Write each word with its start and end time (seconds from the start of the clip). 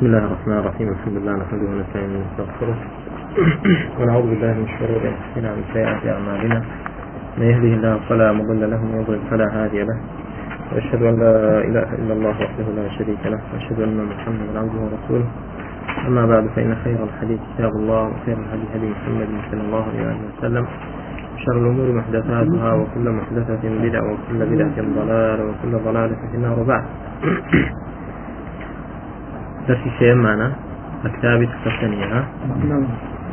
بسم 0.00 0.06
الله 0.06 0.24
الرحمن 0.26 0.58
الرحيم 0.58 0.88
الحمد 0.88 1.16
لله 1.16 1.32
نحمده 1.36 1.66
ونستعينه 1.72 2.16
ونستغفره 2.18 2.76
ونعوذ 4.00 4.26
بالله 4.30 4.52
من 4.60 4.66
شرور 4.78 5.02
انفسنا 5.12 5.48
ومن 5.52 5.64
سيئات 5.72 6.02
اعمالنا 6.14 6.58
من 7.38 7.46
يهده 7.52 7.72
الله 7.76 8.00
فلا 8.08 8.32
مضل 8.32 8.70
له 8.70 8.80
ومن 8.80 9.00
يضلل 9.00 9.20
فلا 9.30 9.46
هادي 9.52 9.80
له 9.84 9.96
واشهد 10.72 11.02
ان 11.02 11.14
لا 11.20 11.34
اله 11.68 11.88
الا 12.00 12.12
الله 12.16 12.34
وحده 12.44 12.66
لا 12.80 12.86
شريك 12.98 13.22
له 13.26 13.40
واشهد 13.52 13.80
ان 13.80 13.98
محمدا 14.12 14.58
عبده 14.60 14.78
ورسوله 14.84 15.26
اما 16.08 16.26
بعد 16.26 16.44
فان 16.56 16.72
خير 16.84 16.98
الحديث 17.04 17.40
كتاب 17.54 17.72
الله 17.80 18.02
وخير 18.12 18.36
الهدي 18.44 18.66
هدي 18.74 18.86
محمد 18.96 19.28
صلى 19.50 19.60
الله 19.60 19.84
عليه 19.90 20.16
وسلم 20.38 20.64
شر 21.44 21.56
الأمور 21.62 21.88
محدثاتها 22.00 22.70
وكل 22.72 23.06
محدثة 23.20 23.62
بدعة 23.84 24.04
وكل 24.12 24.40
بدعة 24.52 24.76
ضلالة 24.98 25.42
وكل 25.44 25.72
ضلالة 25.84 26.16
في 26.30 26.36
النار 26.36 26.56
وبعد 29.70 29.78
درسي 29.78 29.90
شيء 29.98 30.14
معنا 30.14 30.52
مكتابي 31.04 31.46
تفتني 31.46 32.04
ها 32.04 32.24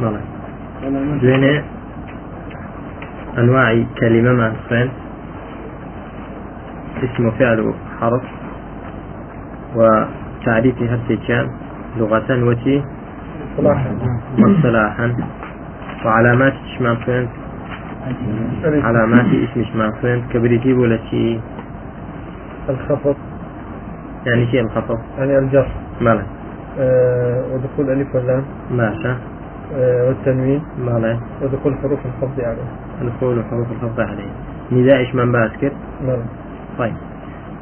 نعم 0.02 0.20
دوينة 1.22 1.64
أنواع 3.38 3.84
كلمة 4.00 4.34
مع 4.34 4.48
الصين 4.48 4.90
اسم 7.04 7.26
وفعل 7.26 7.74
حرف 8.02 8.24
وتعريف 9.76 10.82
هرتيكان 10.82 11.48
لغة 11.98 12.44
وتي 12.44 12.84
صلاحا 13.58 13.98
مصطلحا 14.38 15.16
وعلامات 16.06 16.54
شمال 16.78 16.98
فين 16.98 17.28
علامات 18.64 19.26
اسم 19.26 19.64
شمال 19.74 19.94
فين 20.02 20.24
كبريتي 20.34 20.74
ولا 20.74 20.98
شيء 21.10 21.42
الخفض 22.70 23.16
يعني 24.26 24.48
شيء 24.52 24.62
الخفض 24.62 25.00
يعني 25.18 25.38
الجر 25.38 25.87
مالا 26.02 26.24
آه 26.80 27.44
ودخول 27.54 27.90
ألف 27.90 28.16
واللام 28.16 28.44
ماشا 28.72 29.18
آه 29.76 30.08
والتنوين؟ 30.08 30.62
مالا 30.80 31.20
ودخول 31.42 31.76
حروف 31.84 32.00
الخفض 32.06 32.40
يعني 32.40 32.58
الدخول 33.02 33.38
وحروف 33.40 33.68
الخفض 33.72 34.00
عليه. 34.00 34.32
نداء 34.72 34.98
إيش 34.98 35.16
من 35.16 35.32
باسكت 35.32 35.74
نعم 36.08 36.20
طيب. 36.78 36.94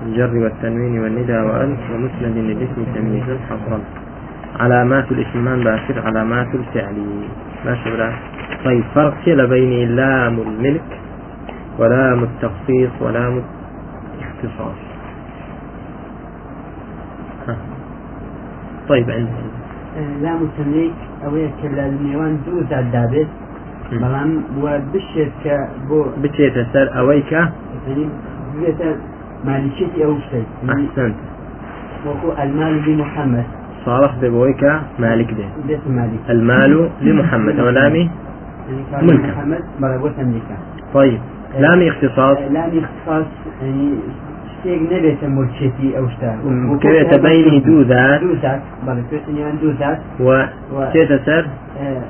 الجر 0.05 0.37
والتنوين 0.43 0.99
والنداء 0.99 1.43
وألف 1.45 1.79
ومسند 1.91 2.37
للاسم 2.37 2.83
تمييزا 2.95 3.37
حصرا 3.49 3.79
علامات 4.59 5.11
الاسم 5.11 5.39
من 5.45 5.63
باسكت 5.63 5.97
علامات 5.97 6.55
الفعل. 6.55 6.95
ماشي 7.65 7.89
بلا 7.91 8.11
طيب 8.65 8.83
فرق 8.95 9.13
كلا 9.25 9.45
بين 9.45 9.95
لام 9.95 10.39
الملك 10.39 10.99
ولام 11.79 12.23
التخصيص 12.23 12.91
ولام 13.01 13.41
الاختصاص 14.17 14.77
ها. 17.47 17.55
طيب 18.89 19.09
عندي. 19.11 19.45
لام 20.21 20.39
کە 21.61 21.67
لە 21.77 21.85
نێوان 22.03 22.33
دوو 22.45 22.59
زاد 22.69 22.85
دابێت 22.95 23.29
بەڵام 24.01 24.31
بشێت 24.93 25.33
کە 25.43 25.55
بۆ 25.87 25.99
بچێتە 26.21 26.63
سەر 26.73 26.87
ئەوەی 26.95 27.21
کە 27.29 27.41
ینی 27.87 28.07
بێتە 28.59 28.89
مالیکێتی 29.47 29.99
ئەو 30.05 30.13
ئەحسنت 30.69 31.15
وەکو 32.05 32.29
ئەلمال 32.39 32.75
بی 32.85 32.93
محەممەد 33.01 33.47
صالح 33.85 34.13
بەوەی 34.21 34.53
کە 34.61 34.73
مالک 35.03 35.29
مالیک 35.97 36.21
المال 36.33 36.71
لمحمد. 37.05 37.55
محەممەد 39.27 39.63
بەڵە 39.81 39.97
بۆ 40.01 40.09
تەملیکە 40.17 40.55
طيب. 40.93 41.19
لامي 41.63 41.89
اختصاص؟ 41.89 42.37
لامی 42.51 42.79
اختصاص 42.79 43.25
ینی 43.63 43.89
شتێک 44.65 44.81
نەبێتە 44.93 45.27
ملکێتی 45.37 45.87
ئەو 45.95 46.05
شتا 46.13 46.31
وەکو 46.45 46.75
كويت 46.83 47.13
بين 47.25 47.55
دو 47.67 47.77
ذات 47.91 48.19
دوو 48.21 48.35
زات 48.43 48.61
بەڵێ 48.85 49.01
توێتە 49.09 49.31
نێوان 49.35 49.55
دوو 49.61 49.73
زات 49.81 49.99
وشيت 50.75 51.11
سر 51.25 51.43
آه، 51.79 52.03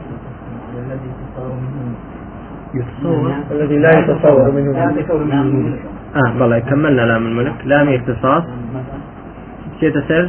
الذي 3.51 3.77
لا 3.85 3.91
يتصور 3.99 4.51
منه. 4.55 4.71
لا 4.71 4.85
يتصور 4.99 5.23
منه. 5.23 5.77
آه 6.15 6.31
والله 6.39 6.59
كملنا 6.59 7.01
لام 7.09 7.25
الملك 7.27 7.57
لامي 7.65 7.95
اختصاص؟ 7.95 8.44
شيت 9.79 9.97
سر 10.09 10.25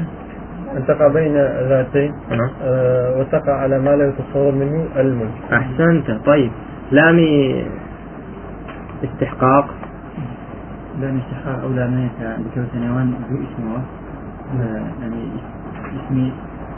أن 0.76 0.82
تقع 0.88 1.06
بين 1.08 1.34
ذاتين. 1.70 2.10
آه. 2.32 2.50
آه 2.62 3.18
وتقع 3.18 3.54
على 3.62 3.76
ما 3.78 3.92
لا 3.98 4.04
يتصور 4.10 4.52
منه 4.60 4.84
الملك. 4.96 5.36
أحسنت. 5.52 6.08
طيب. 6.30 6.50
لامي 6.90 7.32
استحقاق. 9.04 9.66
لام 11.00 11.18
استحقاق 11.18 11.62
أو 11.62 11.72
لامية 11.72 12.08
بكوت 12.38 12.74
نيوان 12.74 13.14
ذو 13.30 13.36
اسمه 13.36 13.82
آه، 14.60 14.86
يعني 15.02 15.28
اسمي 15.96 16.32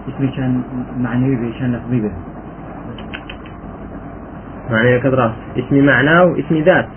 اسمي 0.09 0.29
كان 0.29 0.63
معنوي 0.99 1.37
به 1.37 1.59
كان 1.59 1.73
لفظي 1.73 2.01
به. 2.01 2.13
معنى 4.71 5.01
كدرة 5.01 5.37
اسم 5.57 5.87
معناه 5.87 6.25
واسم 6.25 6.55
ذات. 6.55 6.89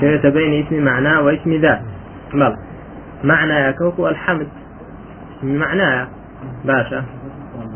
شيت 0.00 0.26
بين 0.26 0.66
اسم 0.66 0.84
معناه 0.84 1.20
واسم 1.22 1.52
ذات؟ 1.52 1.80
بل 2.34 2.56
معنى 3.24 3.52
يا 3.52 3.70
كوكو 3.70 4.08
الحمد. 4.08 4.48
اسم 5.38 5.56
معناه 5.56 6.08
باشا. 6.64 7.04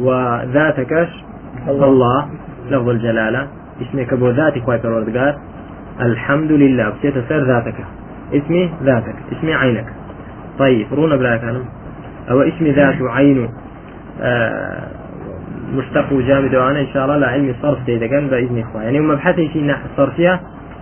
وذاتكش 0.01 1.25
الله. 1.69 1.89
الله. 1.89 2.29
لفظ 2.71 2.89
الجلالة. 2.89 3.49
اسمك 3.83 4.13
أبو 4.13 4.31
ذاتك 4.31 4.69
واي 4.69 5.35
الحمد 6.01 6.53
لله. 6.53 6.91
بسيت 6.91 7.15
سر 7.29 7.45
ذاتك. 7.45 8.04
اسمي 8.33 8.71
ذاتك 8.83 9.15
اسمي 9.33 9.55
عينك. 9.55 9.87
طيب 10.59 10.87
رونا 10.93 11.17
بلا 11.17 11.37
كلام. 11.37 11.65
أو 12.31 12.43
اسمي 12.43 12.71
ذات 12.71 13.03
عين 13.03 13.49
آه 14.21 14.89
مشتق 15.75 16.13
وجامد 16.13 16.55
وأنا 16.55 16.81
إن 16.81 16.87
شاء 16.87 17.05
الله 17.05 17.17
لا 17.17 17.29
علمي 17.29 17.55
صرف 17.63 17.85
ديدا 17.87 18.07
كان 18.07 18.29
بإذن 18.29 18.59
إخوة. 18.59 18.83
يعني 18.83 18.99
هم 18.99 19.15
بحثي 19.15 19.49
في 19.49 19.59
الناحية 19.59 19.85
الصرفية 19.93 20.41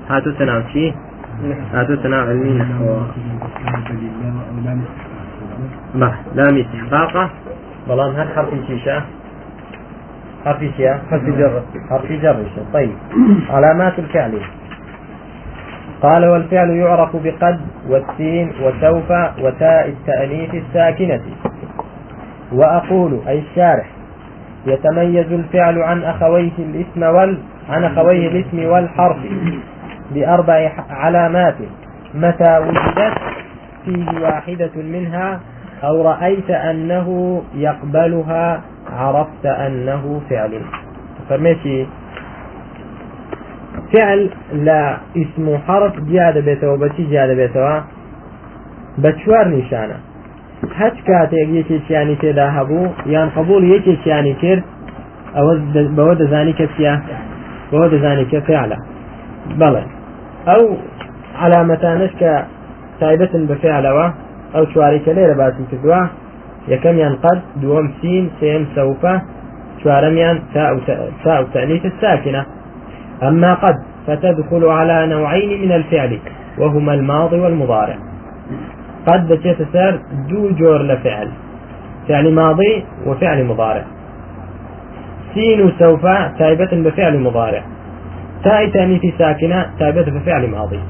هاتوا 0.08 0.32
تناول 0.32 0.62
شيء 0.72 0.94
هاتوا 1.72 1.96
تناول 1.96 2.28
علمي 2.28 2.58
نحو. 2.58 3.00
ما 5.94 6.14
لام 6.34 6.58
استحقاقه 6.58 7.30
بلان 7.88 8.10
هل 8.16 8.28
حرف 8.36 8.48
شيشة 8.66 9.02
حرف 10.44 10.60
شيء 10.76 10.94
حرف 11.10 11.24
جر. 11.24 11.62
حرف 11.90 12.12
جر 12.12 12.36
طيب. 12.72 12.92
علامات 13.50 13.98
الفعل 13.98 14.38
قال 16.02 16.24
والفعل 16.24 16.70
يعرف 16.70 17.16
بقد 17.16 17.60
والسين 17.88 18.52
وسوف 18.62 19.10
وتاء 19.38 19.88
التأنيث 19.88 20.54
الساكنة. 20.54 21.20
وأقول 22.52 23.20
أي 23.28 23.38
الشارح 23.38 23.86
يتميز 24.66 25.32
الفعل 25.32 25.78
عن 25.78 26.04
أخويه 26.04 26.52
الاسم 26.58 27.02
وال 27.02 27.38
عن 27.68 27.84
أخويه 27.84 28.28
الاسم 28.28 28.64
والحرف 28.66 29.16
بأربع 30.14 30.72
علامات. 30.90 31.54
متى 32.14 32.58
وجدت؟ 32.58 33.12
فيه 33.84 34.20
واحدة 34.20 34.70
منها. 34.76 35.40
أو 35.84 36.02
رأيت 36.02 36.50
أنه 36.50 37.42
يقبلها 37.54 38.60
عرفت 38.92 39.46
أنه 39.46 40.20
فعل. 40.30 40.60
فرميتي 41.28 41.86
فعل 43.92 44.20
لا 44.66 44.96
اسم 45.16 45.58
حرف 45.66 45.92
زيادة 46.10 46.40
بيتوا 46.40 46.76
بشي 46.76 47.02
زيادة 47.12 47.34
بيتوا 47.34 47.80
بچوار 49.02 49.46
نشانة 49.48 49.96
هەچ 50.80 50.96
کاتێک 51.08 51.48
یەکێکیانی 51.58 52.16
تێدا 52.22 52.46
هەبوو 52.56 52.84
یان 53.14 53.28
قبول 53.36 53.62
یەکێکیانی 53.74 54.34
کرد 54.42 54.64
ئەوە 55.36 55.54
بەوە 55.96 56.14
دەزانی 56.20 56.54
کە 56.58 56.66
چیە؟ 56.74 56.94
بەوە 57.70 57.86
دەزانی 57.92 58.26
کە 58.32 58.38
فعلە. 58.48 58.78
بەڵێ. 59.60 59.84
ئەو 60.48 60.62
علامەتانش 61.42 62.12
کە 62.20 62.32
تایبەتن 63.00 63.42
بە 63.48 63.54
فعلەوە 63.62 64.06
ئەو 64.54 64.64
چوارێکە 64.72 65.12
لێرە 65.16 65.34
باسی 65.40 65.64
کردووە 65.70 66.00
یەکەمیان 66.72 67.14
قەد 67.22 67.40
دووەم 67.62 67.86
سین 68.00 68.24
سێم 68.38 68.62
سەوفە 68.74 69.14
چوارەمیان 69.80 70.36
وت- 70.76 71.10
تاء 71.24 71.38
وتأنيث 71.42 71.84
الساكنة 71.92 72.42
أما 73.22 73.54
قد 73.54 73.74
فتدخل 74.06 74.64
على 74.64 75.06
نوعين 75.06 75.62
من 75.62 75.72
الفعل 75.72 76.18
وهما 76.58 76.94
الماضي 76.94 77.40
والمضارع. 77.40 77.96
قد 79.06 79.28
سەر 79.72 79.94
دوو 80.28 80.50
جۆر 80.50 80.80
لە 80.90 80.96
فعل 82.08 82.34
ماضي 82.34 82.84
وفعل 83.06 83.44
مضارع. 83.44 83.84
سين 85.34 85.62
وسوف 85.62 86.06
تايبة 86.38 86.72
بفعل 86.72 87.18
مضارع. 87.18 87.62
تاء 88.44 88.68
تانيث 88.68 89.02
ساكنة 89.18 89.66
تايبة 89.78 90.02
بفعل 90.02 90.50
ماضي. 90.50 90.80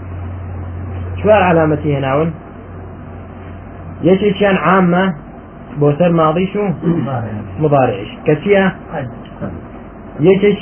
شوار 1.23 1.43
علامتي 1.43 1.96
هناون 1.96 2.32
يشي 4.02 4.31
كان 4.31 4.56
عامة 4.56 5.14
بوسر 5.79 6.12
ماضي 6.12 6.46
شو؟ 6.46 6.69
مضارعش 7.61 8.11
يشي 8.26 8.73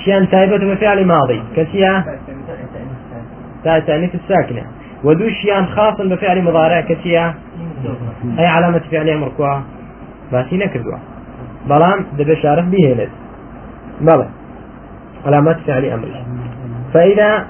كان 0.07 0.29
تايبة 0.31 0.75
بفعل 0.75 1.07
ماضي 1.07 1.43
كسيا 1.57 2.05
تاء 3.65 4.11
الساكنة. 4.15 4.63
ودوشيان 5.05 5.67
خاصا 5.67 6.05
بفعل 6.05 6.43
مضارع 6.43 6.81
كسيا 6.81 7.35
أي 8.39 8.47
علامة 8.47 8.81
فعل 8.91 9.19
مركوها 9.19 9.63
باسي 10.33 10.57
نكردوها 10.57 11.01
بلام 11.69 12.07
دبي 12.19 12.37
شارح 12.37 12.65
بهێنێت 12.65 13.13
بلى. 14.01 14.27
علامات 15.27 15.57
فعل 15.67 15.85
أمرش. 15.85 16.17
فإذا 16.95 17.47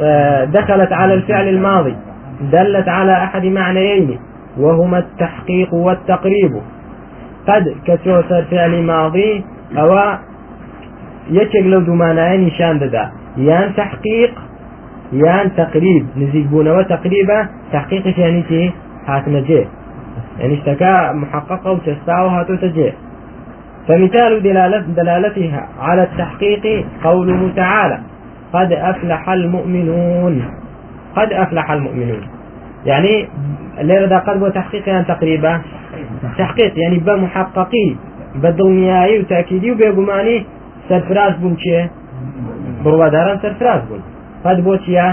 آه، 0.00 0.44
دخلت 0.44 0.92
على 0.92 1.14
الفعل 1.14 1.48
الماضي 1.48 1.96
دلت 2.52 2.88
على 2.88 3.12
أحد 3.12 3.44
معنيين 3.46 4.18
وهما 4.58 4.98
التحقيق 4.98 5.74
والتقريب. 5.74 6.60
قد 7.48 7.74
كتوسر 7.84 8.44
فعل 8.50 8.82
ماضي 8.82 9.44
أو 9.78 10.18
يكيك 11.30 11.66
لو 11.66 11.80
دومانايا 11.80 12.36
نشان 12.36 12.78
ددا 12.78 13.10
يان 13.36 13.74
تحقيق 13.74 14.32
يان 15.12 15.54
تقريب 15.56 16.06
نزيق 16.16 16.46
بونا 16.46 16.72
وتقريبا 16.72 17.48
تحقيق 17.72 18.18
يعني 18.18 18.42
تي 18.42 18.72
هاتنا 19.06 19.40
جي 19.40 19.66
يعني 20.38 20.54
اشتكى 20.54 21.10
محققة 21.14 21.72
وتستاوها 21.72 22.42
تجي 22.42 22.92
فمثال 23.88 24.42
دلالة 24.42 24.80
دلالتها 24.80 25.68
على 25.80 26.02
التحقيق 26.02 26.86
قوله 27.04 27.52
تعالى 27.56 27.98
قد 28.52 28.72
أفلح 28.72 29.30
المؤمنون. 29.30 30.44
قد 31.16 31.32
أفلح 31.32 31.70
المؤمنون. 31.70 32.22
يعني 32.86 33.28
الليلة 33.80 34.06
دا 34.06 34.18
قد 34.18 34.40
بو 34.40 34.48
تحقيق 34.48 34.88
يعني 34.88 35.04
تقريبا؟ 35.04 35.60
تحقيق. 36.38 36.72
يعني 36.78 36.98
بمحققي 36.98 37.94
بدڵنیایی 38.42 39.18
و 39.18 39.22
تاکیدی 39.22 39.70
و 39.70 39.74
سەرفراز 40.88 41.34
بوون 41.40 41.56
چێ 41.62 41.78
بڕواداران 42.84 43.38
سەرفراز 43.42 43.82
بوون. 43.88 44.02
قد 44.44 44.58
بۆ 44.66 44.74
چیە 44.84 45.06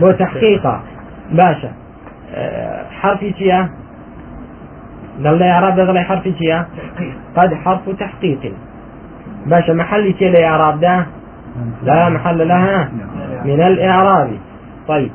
بۆ 0.00 0.08
تحقیقا 0.22 0.76
باشە. 1.38 1.70
حرفی 3.00 3.30
چیە 3.38 3.60
دڵ 5.24 5.42
عراب 5.56 5.74
دەڵێ 5.78 6.02
حرفی 6.08 6.32
چیە 6.38 6.58
قد 7.36 7.50
حرف 7.62 7.84
تحقيق 7.98 8.42
باشا 9.46 9.72
محل 9.72 10.12
تي 10.12 10.28
الإعراب 10.28 10.80
ده 10.80 11.06
لا 11.82 12.08
محل 12.08 12.48
لها 12.48 12.88
من 13.44 13.60
الإعراب. 13.60 14.30
طيب. 14.88 15.10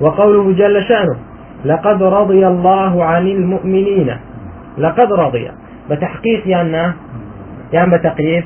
وقوله 0.00 0.52
جل 0.52 0.82
شأنه 0.82 1.16
لقد 1.64 2.02
رضي 2.02 2.46
الله 2.46 3.04
عن 3.04 3.26
المؤمنين. 3.26 4.16
لقد 4.78 5.12
رضي. 5.12 5.50
بتحقيق 5.90 6.48
يعني 6.48 6.92
يعني 7.72 7.96
بتقريب 7.96 8.44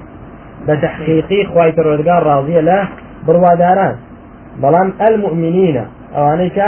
بتحقيقي 0.69 1.44
خواي 1.44 1.70
الرودقار 1.78 2.22
راضية 2.22 2.61
له 2.61 2.88
برواداران. 3.26 3.96
بلان 4.62 4.93
المؤمنين 5.08 5.84
أو 6.17 6.34
أنيك 6.34 6.62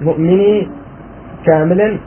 مؤمني 0.00 0.68
كاملا 1.46 1.98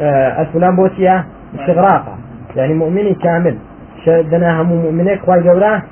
آه 0.00 0.42
الفلان 0.42 0.76
بوتيا 0.76 1.24
استغراقا. 1.58 2.14
يعني 2.56 2.74
مؤمني 2.74 3.14
كامل. 3.14 3.58
شدنا 4.04 4.60
هم 4.60 4.72
مؤمني 4.72 5.18
خواي 5.18 5.48
قورا 5.48 5.82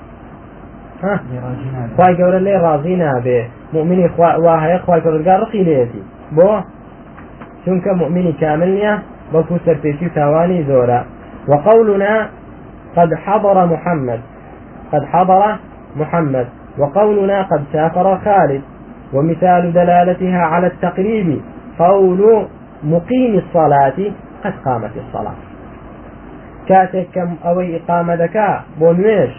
ها؟ 1.03 1.21
خواي 1.97 2.23
قورا 2.23 2.39
لي 2.39 2.57
راضينا 2.57 3.19
به 3.25 3.49
مؤمني 3.73 4.09
خوا 4.09 4.37
واهي 4.37 4.79
خواي 4.79 5.01
قورا 5.01 5.37
رقي 5.37 5.63
ليتي 5.65 6.03
بو 6.33 6.61
چونکە 7.67 7.91
مؤمنی 8.01 8.33
كامل 8.41 8.71
نییە 8.77 8.95
بەڵکو 9.33 9.55
سەرپێکی 9.67 10.09
تاوانی 10.15 10.67
زۆرە 10.69 11.01
وقولنا 11.51 12.13
قد 12.97 13.15
حضر 13.15 13.67
محمد. 13.67 14.21
قد 14.93 15.05
حضر 15.05 15.57
محمد. 15.97 16.47
وقولنا 16.79 17.43
قد 17.43 17.63
سافر 17.73 18.19
خالد. 18.25 18.63
ومثال 19.15 19.73
دلالتها 19.73 20.39
على 20.39 20.67
التقريب 20.67 21.41
قول 21.79 22.47
مقيم 22.83 23.35
الصلاة 23.35 23.99
قد 24.45 24.55
قامت 24.65 24.91
الصلاة. 24.97 25.39
كاتك 26.69 27.07
كم 27.15 27.37
أوي 27.47 27.77
إقامة 27.77 28.15
دكا 28.15 28.61
بونويش 28.81 29.35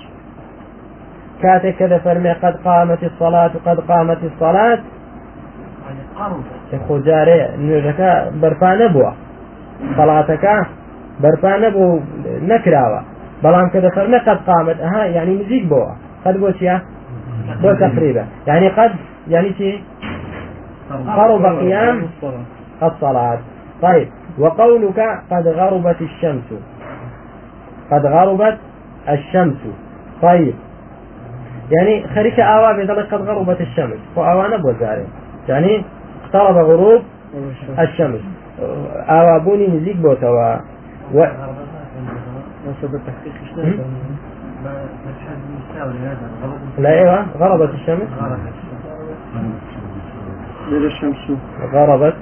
كاتك 1.42 1.76
كذا 1.76 1.98
فرمي 1.98 2.32
قد 2.32 2.56
قامت 2.66 3.04
الصلاة 3.04 3.52
قد 3.66 3.80
قامت 3.80 4.24
الصلاة. 4.24 4.80
خۆ 6.88 6.96
جارێ 7.08 7.40
نوێژەکە 7.66 8.12
بەرپا 8.42 8.72
نەبووە 8.82 9.12
سەڵاتەکە 9.98 10.56
بەرپا 11.24 11.54
نەبوو 11.64 12.02
نەکراوە 12.50 13.02
بەڵام 13.44 13.68
کە 13.74 13.80
دەفەرمە 13.86 14.20
قد 14.28 14.40
قامت 14.48 14.78
ئەها 14.84 15.04
يعني 15.16 15.34
نزیک 15.42 15.64
بووە 15.72 15.92
قد 16.26 16.36
بۆ 16.42 16.50
چیە 16.60 16.76
بۆ 17.62 17.70
تقريبا 17.86 18.24
يعني 18.48 18.68
قد 18.78 18.92
يعني 19.30 19.50
چی؟ 19.58 19.72
قرب 21.18 21.46
قيام 21.46 22.08
الصلاة. 22.84 23.40
طيب. 23.82 24.08
وقولك 24.40 25.00
قد 25.32 25.48
غربت 25.48 26.02
الشمس. 26.02 26.50
قد 27.92 28.06
غربت 28.06 28.58
الشمس. 29.10 29.62
طيب. 30.22 30.56
يعني 31.72 32.08
خريك 32.16 32.40
آوا 32.40 32.72
بيدل 32.72 33.02
قد 33.12 33.22
غربت 33.22 33.62
الشمس. 33.62 34.00
وآوانا 34.16 34.58
بوزاري 34.58 35.08
يعني 35.50 35.84
اقترب 36.26 36.58
غروب 36.58 37.02
الشمس. 37.80 38.22
آوابوني 39.10 39.68
نزيك 39.68 39.98
بوتوا 39.98 40.56
و... 41.14 41.26
لا 46.78 46.90
أيوه 46.90 47.26
غربت 47.38 47.74
الشمس. 47.74 48.08
الشمس. 50.86 51.18
غربت. 51.74 52.16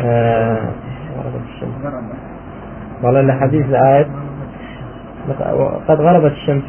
آه 0.00 0.70
غربت 1.16 1.42
الشمس. 1.54 1.74
والله 3.02 3.20
الحديث 3.20 3.66
الآية 3.66 4.06
قد 5.88 6.00
غربت 6.00 6.32
الشمس. 6.32 6.62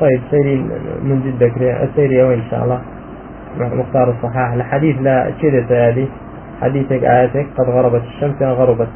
طيب 0.00 0.20
سيري 0.30 0.56
من 1.02 1.22
جدك 1.24 1.62
السيري 1.62 2.22
وين 2.22 2.38
إن 2.38 2.50
شاء 2.50 2.64
الله. 2.64 2.80
مختار 3.58 4.10
الصحاح 4.10 4.52
الحديث 4.52 4.96
لا 5.00 5.30
كذا 5.42 5.88
هذه 5.88 6.08
حديثك 6.62 7.04
آياتك 7.04 7.46
قد 7.58 7.70
غربت 7.70 8.02
الشمس 8.02 8.42
غربت. 8.42 8.88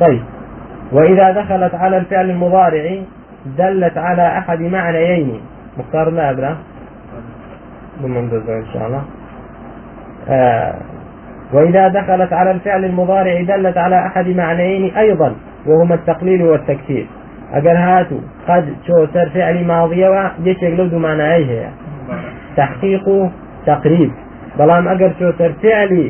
طيب. 0.00 0.22
وإذا 0.92 1.30
دخلت 1.30 1.74
على 1.74 1.96
الفعل 1.96 2.30
المضارع 2.30 3.02
دلت 3.58 3.98
على 3.98 4.38
أحد 4.38 4.60
معنيين. 4.60 5.40
مختار 5.78 6.10
لا 6.10 6.30
أبرا؟ 6.30 6.56
إن 8.04 8.66
شاء 8.72 8.86
الله. 8.86 9.02
آه 10.28 10.74
وإذا 11.52 11.88
دخلت 11.88 12.32
على 12.32 12.50
الفعل 12.50 12.84
المضارع 12.84 13.42
دلت 13.42 13.78
على 13.78 14.06
أحد 14.06 14.28
معنيين 14.28 14.96
أيضا 14.96 15.34
وهما 15.66 15.94
التقليل 15.94 16.42
والتكثير. 16.42 17.06
أقل 17.52 17.76
هاتوا 17.76 18.20
قد 18.48 18.74
شو 18.86 19.06
سر 19.06 19.28
فعل 19.28 19.66
ماضية 19.66 20.08
ويشيك 20.08 20.80
لو 20.80 20.98
معنى 20.98 21.22
هي 21.22 21.68
تحقيق 22.56 23.30
تقريب 23.66 24.10
بەڵام 24.58 24.84
ئەگەر 24.90 25.12
چۆتەر 25.18 25.52
فعلی 25.62 26.06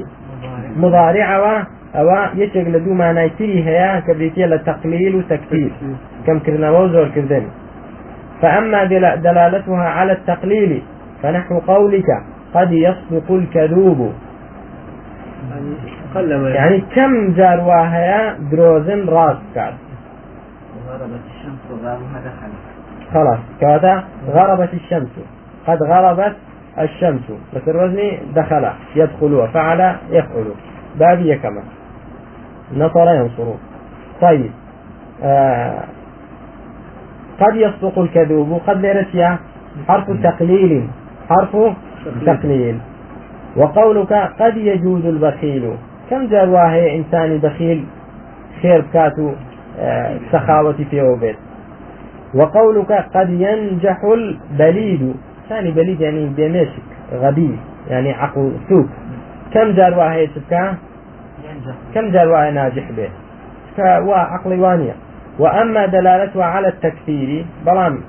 مضارعەوە 0.83 1.57
ئەوە 1.97 2.21
یەکێک 2.43 2.67
لە 2.75 2.79
دوو 2.85 2.95
مانایتری 3.03 3.65
هەیە 3.69 3.93
کە 4.07 4.13
بێتە 4.21 4.47
لە 4.53 4.59
تەقلیل 4.69 5.15
و 5.15 5.23
تەکتیر 5.33 5.73
کەمکردنەوە 6.27 6.83
زۆرکردن 6.95 7.45
فأما 8.41 8.85
دلالتها 9.27 9.89
على 9.99 10.13
التقليل 10.13 10.83
فنحو 11.23 11.59
قولك 11.59 12.09
قد 12.55 12.73
يصدق 12.73 13.29
الكذوب 13.31 14.13
يعني 16.59 16.83
كم 16.95 17.33
جار 17.33 17.61
واهيا 17.61 18.37
دروزن 18.51 19.09
راس 19.09 19.37
كاد 19.55 19.75
غربت 20.89 21.25
الشمس 21.31 21.63
وغابها 21.71 22.19
دخل 22.27 22.53
خلاص 23.15 23.39
كذا 23.61 24.05
غربت 24.29 24.75
الشمس 24.75 25.09
قد 25.67 25.79
غربت 25.83 26.37
الشمس 26.79 27.27
بس 27.55 27.69
الوزن 27.69 27.99
دخل 28.35 28.65
يدخل 28.97 29.35
وفعل 29.35 29.97
يفعل 30.11 30.47
بابية 30.99 31.35
كما 31.35 31.63
نصر 32.77 33.11
ينصر 33.15 33.55
طيب 34.21 34.51
آه 35.23 35.85
قد 37.41 37.57
يصدق 37.57 37.99
الكذوب 37.99 38.61
قد 38.67 38.87
لرسيا 38.87 39.39
حرف 39.89 40.11
تقليل 40.23 40.89
حرف 41.29 41.57
تقليل. 42.27 42.79
وقولك 43.57 44.13
قد 44.13 44.57
يجوز 44.57 45.07
البخيل. 45.07 45.73
كم 46.11 46.27
جار 46.27 46.49
واهي 46.49 46.97
إنسان 46.97 47.39
بخيل؟ 47.39 47.85
خير 48.63 48.85
كاتو 48.93 49.33
آه 49.79 50.19
سخاوة 50.33 50.73
في 50.91 51.03
وبيت 51.03 51.37
وقولك 52.35 52.93
قد 52.93 53.31
ينجح 53.31 53.99
البليد. 54.05 55.15
ثاني 55.49 55.71
بليد 55.71 56.01
يعني 56.01 56.27
بمشك 56.37 56.83
غبي 57.13 57.59
يعني 57.89 58.13
عقل 58.13 58.53
سوق. 58.69 58.87
كم 59.55 59.71
جار 59.73 59.99
واحد 59.99 60.29
تبكى 60.35 60.75
كم 61.95 62.29
واحد 62.31 62.53
ناجح 62.53 62.91
به؟ 62.97 63.09
فوا 63.77 64.17
عقل 64.17 64.61
وانية. 64.61 64.95
وأما 65.39 65.87
دلالتها 65.87 66.45
على 66.45 66.69
التكفير 66.69 67.45
بلام 67.67 68.01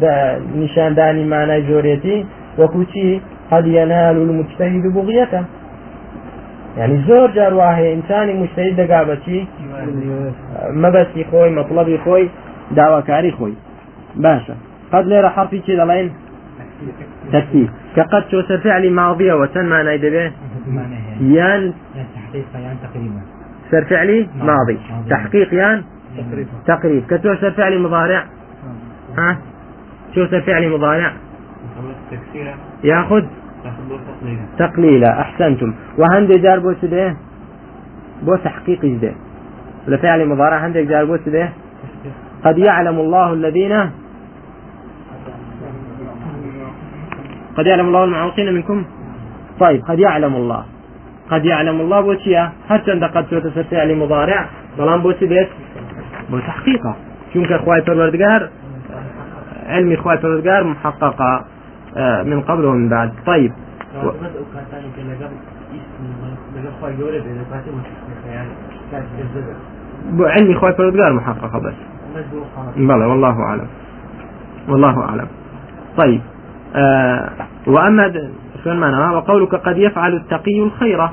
دا 0.00 0.40
نشان 0.56 0.94
داني 0.94 1.24
معنى 1.24 1.60
جوريتي 1.60 2.26
وكوتي 2.58 3.20
قد 3.50 3.66
ينال 3.66 4.16
المجتهد 4.16 4.82
بغيته. 4.94 5.44
يعني 6.78 7.04
زۆر 7.08 7.30
جار 7.34 7.54
مشتری 8.42 8.74
دەگا 8.74 9.00
بەچی 9.08 9.38
مەبەستی 10.82 11.24
خۆی 11.30 11.50
مەطلبی 11.58 11.98
خۆی 12.04 12.26
داواکاری 12.76 13.32
خۆی 13.38 13.54
باشە 14.24 14.54
قد 14.92 15.12
حرفی 15.36 15.60
چی 15.66 15.76
دەڵێن 15.80 16.08
تەکتیب 17.32 17.68
کە 17.94 18.02
قەت 18.12 18.24
چۆ 18.30 18.56
فعلی 18.64 18.90
ماضیەوە 19.00 19.46
چەند 19.54 19.68
مانای 19.72 19.98
دەبێ 20.04 20.24
يان 21.36 21.62
تحقيق 22.34 22.62
يعني 22.62 22.78
تقريبا. 22.82 23.20
سر 23.70 23.84
فعلي 23.84 24.28
ماضي. 24.36 24.78
تحقيق 25.10 25.54
يان 25.54 25.84
تقريب. 26.66 27.06
كتو 27.06 27.34
سر 27.34 27.50
فعلي 27.50 27.78
مضارع. 27.78 28.24
ها؟ 29.18 29.38
شو 30.14 30.26
سر 30.26 30.40
فعلي 30.40 30.68
مضارع؟ 30.68 31.12
ياخذ 32.84 33.24
تقليلا. 34.58 35.20
أحسنتم. 35.20 35.74
وهندي 35.98 36.38
جار 36.38 36.58
بو 36.58 36.74
سده 36.82 37.16
بو 38.22 38.36
تحقيق 38.36 38.84
جده 38.84 39.12
لفعل 39.88 40.28
مضارع. 40.28 40.66
هندي 40.66 40.84
جار 40.84 41.04
بو 41.04 41.16
سده 41.16 41.48
قد 42.44 42.58
يعلم 42.58 42.98
الله 43.00 43.32
الذين 43.32 43.90
قد 47.56 47.66
يعلم 47.66 47.86
الله 47.86 48.04
المعوقين 48.04 48.54
منكم؟ 48.54 48.84
طيب 49.60 49.82
قد 49.84 49.98
يعلم 49.98 50.34
الله. 50.36 50.64
قد 51.30 51.44
يعلم 51.44 51.80
الله 51.80 52.00
بوشيا. 52.00 52.52
هر 52.68 52.78
چند 52.78 53.04
قد 53.04 53.26
تسر 53.26 53.62
فعل 53.62 53.94
مضارع. 53.98 54.44
بلان 54.78 55.00
بوشي 55.02 55.26
بيت 55.26 55.48
بو 56.30 56.38
تحقيقه 56.38 56.94
چونك 57.34 57.52
اخوائي 57.52 57.82
پروردگار 57.82 58.48
علم 59.68 59.92
اخوائي 59.92 60.18
پروردگار 60.18 60.62
محققة 60.62 61.44
آه، 61.96 62.22
من 62.22 62.40
قبل 62.40 62.64
ومن 62.64 62.88
بعد. 62.88 63.12
طيب. 63.26 63.52
و- 64.04 64.10
بو 70.16 70.24
علم 70.24 70.50
اخوائي 70.50 70.74
پروردگار 70.76 71.12
محققة 71.12 71.58
بس. 71.58 71.74
بلى 72.76 73.04
والله 73.04 73.42
أعلم. 73.42 73.66
والله 74.68 75.00
أعلم. 75.08 75.26
طيب. 75.96 76.20
آه 76.76 77.30
وأما 77.66 78.08
شلون 78.64 78.80
معناها 78.80 79.12
وقولك 79.12 79.54
قد 79.54 79.78
يفعل 79.78 80.14
التقي 80.14 80.62
الخير. 80.62 81.08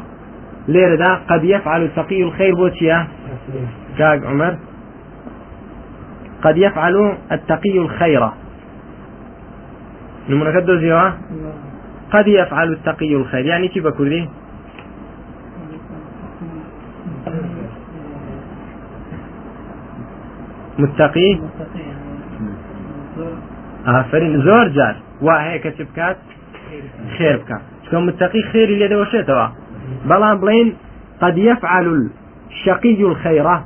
دا 0.97 1.15
قد 1.29 1.43
يفعل 1.43 1.83
التقي 1.83 2.23
الخير 2.23 2.55
بوتشيا 2.55 3.07
كاق 3.97 4.25
عمر. 4.25 4.57
قد 6.43 6.57
يفعل 6.57 7.17
التقي 7.31 7.77
الخير. 7.77 8.29
نمنا 10.29 10.51
كدو 10.51 10.75
زيوا 10.75 11.09
قد 12.11 12.27
يفعل 12.27 12.71
التقي 12.73 13.15
الخير. 13.15 13.45
يعني 13.45 13.67
كيف 13.67 13.87
كردي 13.87 14.29
متقي؟ 20.79 21.39
ئافرین 23.87 24.41
زۆر 24.41 24.67
جار 24.77 24.95
وا 25.21 25.35
هەیە 25.45 25.59
کە 25.63 25.71
چ 25.77 25.81
بکات 25.81 26.17
خێر 27.15 27.35
بکات 27.41 27.61
چکە 27.83 27.97
متقی 28.07 28.41
خێری 28.51 28.75
لێ 28.81 28.87
دەوەشێتەوە 28.93 29.47
بەڵام 30.09 30.37
بڵین 30.41 30.69
قد 31.21 31.37
يفعل 31.37 31.87
الشقي 32.51 33.01
الخيرة 33.11 33.57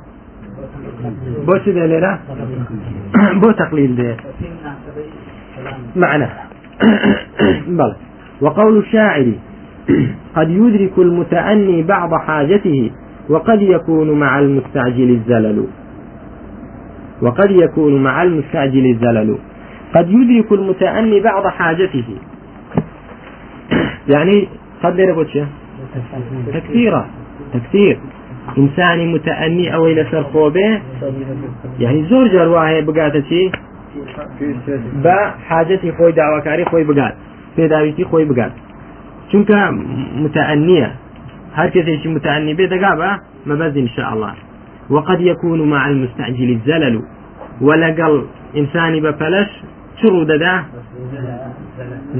بۆ 1.46 1.54
چ 1.62 1.64
دێ 1.76 1.84
لێرە 1.92 2.12
بۆ 3.40 3.50
دێ 3.98 4.12
معنى 5.96 6.28
بل. 7.78 7.92
وقول 8.40 8.78
الشاعر 8.78 9.32
قد 10.36 10.50
يدرك 10.50 10.98
المتأني 10.98 11.82
بعض 11.82 12.14
حاجته 12.14 12.90
وقد 13.28 13.62
يكون 13.62 14.18
مع 14.18 14.38
المستعجل 14.38 15.10
الزلل. 15.10 15.66
وقد 17.22 17.50
يكون 17.50 18.02
مع 18.02 18.22
المستعجل 18.22 18.86
الزلل. 18.86 19.38
قد 19.94 20.10
يدرك 20.10 20.52
المتأني 20.52 21.20
بعض 21.20 21.46
حاجته 21.46 22.08
يعني 24.08 24.48
قد 24.82 24.98
يربط 24.98 25.26
تكثيرا 26.52 27.06
تكثير. 27.54 27.98
إنساني 28.58 29.06
متأني 29.06 29.74
أو 29.74 29.86
إلى 29.86 30.06
سرخوبه 30.10 30.80
يعني 31.78 32.06
زور 32.10 32.28
جار 32.28 32.80
بقاتة 32.80 33.22
شي؟ 33.28 33.50
با 35.04 35.34
حاجتي 35.48 35.92
خوي 35.92 36.12
دعوكاري 36.12 36.64
خوي 36.64 36.84
بقات 36.84 37.14
پێداویستی 37.56 38.04
خۆی 38.10 38.24
بگات 38.30 38.52
چونکە 39.30 39.58
متأنية 40.24 40.90
هر 41.58 41.68
کەسێکی 41.74 42.08
متأني 42.16 42.54
بێ 42.58 42.66
دەگا 42.74 42.92
بە 43.00 43.10
مەبەز 43.48 43.74
إن 43.84 43.88
شاء 43.96 44.08
الله 44.14 44.34
وقد 44.90 45.20
يكون 45.20 45.60
مع 45.62 45.88
المستعجل 45.88 46.50
الزلل. 46.56 47.02
ولقل 47.60 48.24
إنساني 48.56 49.00
بفلش 49.00 49.50
شرو 50.02 50.22
ددا 50.22 50.54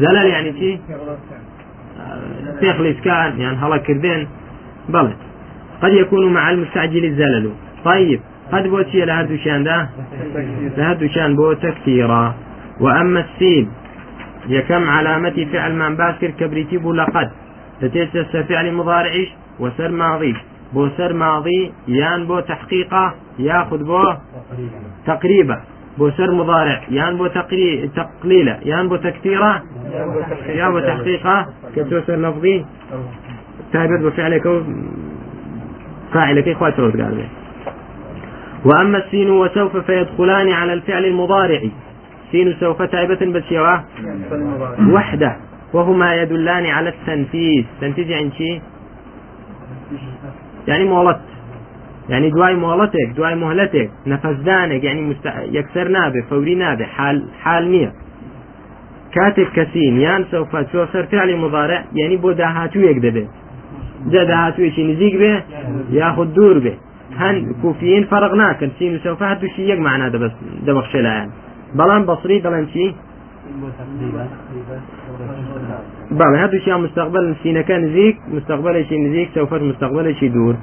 زلل. 0.02 0.26
يعني 0.34 0.52
شي 0.58 0.78
كان 3.04 3.40
يعني 3.40 3.56
هلا 3.56 3.76
كردين 3.76 4.28
بلى. 4.88 5.12
قد 5.82 5.92
يكون 5.92 6.32
مع 6.32 6.50
المستعجل 6.50 7.04
الزلل. 7.04 7.50
طيب 7.84 8.20
قد 8.52 8.66
بوتي 8.66 9.04
لهردو 9.04 9.36
شان 9.36 9.64
ده؟ 9.64 9.88
لهردو 10.76 11.08
شان 11.08 11.36
بو 11.36 11.52
تكثيرا. 11.52 12.34
وأما 12.80 13.20
السين 13.20 13.68
هي 14.48 14.62
كم 14.62 14.90
علامة 14.90 15.46
فعل 15.52 15.74
من 15.74 15.96
باسكر 15.96 16.30
كبريتي 16.30 16.78
بو 16.78 16.92
لقد 16.92 17.30
تتيسس 17.80 18.36
فعل 18.36 18.72
مضارعش 18.72 19.28
وسر 19.60 19.90
ماضي. 19.90 20.34
بو 20.74 20.88
سر 20.96 21.12
ماضي 21.12 21.72
يان 21.88 22.26
بو 22.26 22.40
تحقيقه 22.40 23.14
ياخذ 23.38 23.84
بو 23.84 24.14
تقريبا. 25.06 25.60
بو 25.98 26.10
سر 26.10 26.30
مضارع 26.30 26.80
يان 26.90 27.16
بو 27.16 27.26
تقري... 27.26 27.90
تقليله 27.96 28.58
يان 28.64 28.88
بو 28.88 28.96
تكثيره 28.96 29.62
يان 30.48 30.70
بو 30.70 30.80
تحقيقه 30.80 31.46
كتو 31.76 32.00
سر 32.06 32.16
لفظي 32.16 32.64
بفعلك 33.74 34.46
و... 34.46 34.62
فاعلك 36.12 36.48
إخوة 36.48 36.70
ترد 36.70 37.00
قال 37.00 37.24
وأما 38.64 38.98
السين 38.98 39.30
وسوف 39.30 39.76
فيدخلان 39.76 40.50
على 40.50 40.72
الفعل 40.72 41.04
المضارع. 41.04 41.60
سين 42.32 42.56
سوف 42.60 42.82
تائبة 42.82 43.26
بسيوة 43.26 43.84
وحده. 44.90 45.36
وهما 45.72 46.14
يدلان 46.14 46.66
على 46.66 46.88
التنفيذ. 46.88 47.64
تنفيذ 47.80 48.10
يعني 48.10 48.30
شيء 48.30 48.62
يعني 50.68 50.84
مولت 50.84 51.20
يعني 52.08 52.30
دواي 52.30 52.54
مهلتك 52.54 53.08
دواي 53.16 53.34
مهلتك. 53.34 53.90
نفذدانك 54.06 54.84
يعني 54.84 55.02
مست... 55.02 55.32
يكسر 55.52 55.88
نابه 55.88 56.20
فوري 56.30 56.54
نابه 56.54 56.84
حال 56.84 57.28
حال 57.40 57.70
نية. 57.70 57.92
كاتب 59.12 59.46
كسين 59.56 60.00
يان 60.00 60.24
سوف 60.30 60.56
توصر 60.56 61.06
فعل 61.06 61.36
مضارع 61.36 61.84
يعني 61.94 62.16
بو 62.16 62.32
داهاتو 62.32 62.80
يكدبه 62.80 63.26
جا 64.06 64.24
داهاتو 64.24 64.62
يشي 64.62 64.92
نزيق 64.92 65.18
به 65.18 65.42
ياخد 65.90 66.34
دور 66.34 66.58
به 66.58 66.74
هن 67.16 67.54
كوفيين 67.62 68.04
فرق 68.04 68.34
ناكن 68.34 68.70
سين 68.78 68.94
وسوف 68.94 69.22
هاتو 69.22 69.46
شي 69.56 69.70
يك 69.70 69.78
معنا 69.78 70.08
ده 70.08 70.18
بس 70.18 70.30
ده 70.66 70.72
بخشلا 70.72 71.08
يعني 71.08 71.30
بلان 71.74 72.02
بصري 72.06 72.38
بلان 72.38 72.66
شي 72.68 72.94
مستقبل 76.74 77.34
سين 77.42 77.60
كان 77.60 77.92
زيك 77.94 78.16
مستقبل 78.28 78.84
شيء 78.84 79.00
نزيك 79.00 79.28
سوف 79.34 79.54
مستقبل 79.54 80.14
شيء 80.14 80.32
دور 80.32 80.56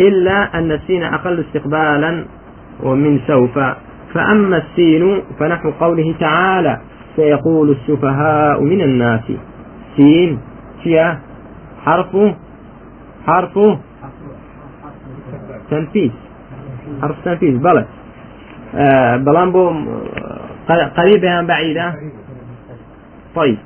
إلا 0.00 0.58
أن 0.58 0.72
السين 0.72 1.02
أقل 1.02 1.40
استقبالا 1.40 2.24
ومن 2.82 3.20
سوف. 3.26 3.58
فأما 4.14 4.56
السين 4.56 5.22
فنحو 5.38 5.70
قوله 5.70 6.14
تعالى 6.20 6.80
سيقول 7.16 7.70
السفهاء 7.70 8.60
من 8.62 8.80
الناس. 8.80 9.20
سين 9.96 10.38
شيا 10.84 11.18
حرف 11.84 12.16
حرف 13.26 13.58
تنفيذ. 15.70 16.10
حرف 17.02 17.16
تنفيذ 17.24 17.58
بلى 17.58 17.84
آه 18.74 19.16
بلان 19.16 19.52
بو 19.52 19.72
قريبة 20.96 21.38
أم 21.40 21.46
بعيدة. 21.46 21.94
طيب. 23.34 23.58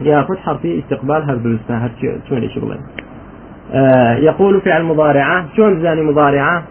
يأخذ 0.00 0.36
حرفي 0.36 0.78
استقبال 0.78 1.22
هالبلسة 1.22 1.76
هر 1.76 1.90
شو 2.28 2.48
شغلين 2.54 2.80
آه 3.72 4.14
يقول 4.14 4.60
فعل 4.60 4.84
مضارعة. 4.84 5.46
شلون 5.56 5.82
زاني 5.82 6.02
مضارعة؟ 6.02 6.62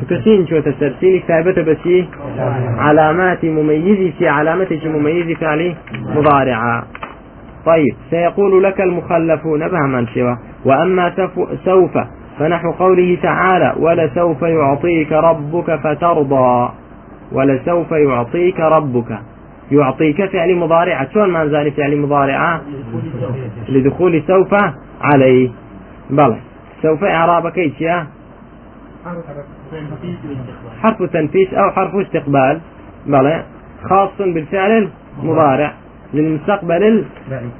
شو 0.00 0.06
كسين 0.06 0.46
شو 0.46 0.60
تسرسيني 0.60 1.18
ثابتة 1.28 1.62
بسي 1.62 2.08
علامات 2.78 3.44
مميزة 3.44 4.12
في 4.18 4.28
علامة 4.28 4.80
مميزة 4.84 5.34
فعلي؟ 5.34 5.76
مضارعة. 6.16 6.84
طيب 7.66 7.94
سيقول 8.10 8.62
لك 8.62 8.80
المخلفون 8.80 9.68
بهما 9.68 10.06
سوى؟ 10.14 10.36
وأما 10.64 11.12
سوف 11.64 11.98
فنحو 12.38 12.70
قوله 12.72 13.18
تعالى 13.22 13.74
ولسوف 13.78 14.42
يعطيك 14.42 15.12
ربك 15.12 15.80
فترضى 15.80 16.72
ولسوف 17.32 17.92
يعطيك 17.92 18.60
ربك. 18.60 19.18
يعطيك 19.72 20.24
فعل 20.24 20.56
مضارعة 20.56 21.08
شلون 21.14 21.30
ما 21.30 21.46
زال 21.46 21.72
فعل 21.72 21.96
مضارعة 21.96 22.60
لدخول 23.68 24.22
سوف 24.26 24.54
عليه. 25.00 25.50
بلى 26.10 26.36
سوف 26.82 27.04
إعرابك 27.04 27.80
يا؟ 27.80 28.06
حرف 30.82 31.02
تنفيس 31.02 31.54
أو 31.54 31.70
حرف 31.70 31.94
استقبال. 31.94 32.60
بلى. 33.06 33.44
خاص 33.90 34.10
بالفعل 34.18 34.90
المضارع. 35.22 35.72
للمستقبل 36.14 37.04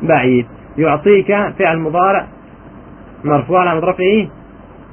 البعيد. 0.03 0.47
يعطيك 0.79 1.27
فعل 1.59 1.79
مضارع 1.79 2.27
مرفوع 3.25 3.69
على 3.69 3.81
رفعه. 3.81 4.29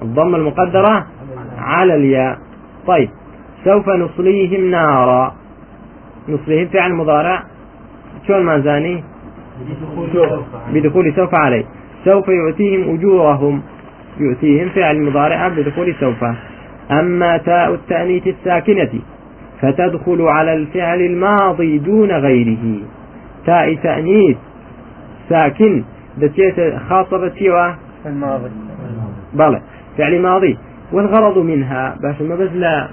الضمة 0.02 0.38
المقدرة 0.38 1.08
على 1.58 1.96
الياء. 1.96 2.38
طيب. 2.88 3.10
سوف 3.66 3.90
نصليهم 3.90 4.72
نارا. 4.72 5.36
نصليهم 6.30 6.68
فعل 6.68 6.94
مضارع. 6.94 7.44
شو 8.28 8.44
ما 8.44 8.60
زاني؟ 8.60 9.04
بدخول 10.74 11.14
سوف 11.16 11.36
عليه. 11.36 11.66
سوف 12.06 12.28
يؤتيهم 12.28 12.96
أجورهم. 12.96 13.62
يؤتيهم 14.20 14.70
فعل 14.70 15.02
مضارع 15.02 15.48
بدخول 15.48 15.96
سوف. 16.00 16.24
أما 16.92 17.38
تاء 17.38 17.74
التأنيث 17.74 18.28
الساكنة 18.28 18.90
فتدخل 19.62 20.22
على 20.22 20.54
الفعل 20.54 21.02
الماضي 21.02 21.78
دون 21.78 22.12
غيره. 22.12 22.80
تاء 23.46 23.76
تأنيث 23.76 24.38
ساكن 25.30 25.84
دتيت 26.18 26.76
خاصة 26.90 27.18
بتيوه 27.18 27.76
الماضي. 28.06 28.50
بلى. 29.34 29.62
فعل 29.98 30.22
ماضي 30.22 30.58
والغرض 30.92 31.38
منها 31.38 31.96
باش 32.02 32.22
ما 32.22 32.36
بس 32.36 32.50
لا 32.56 32.88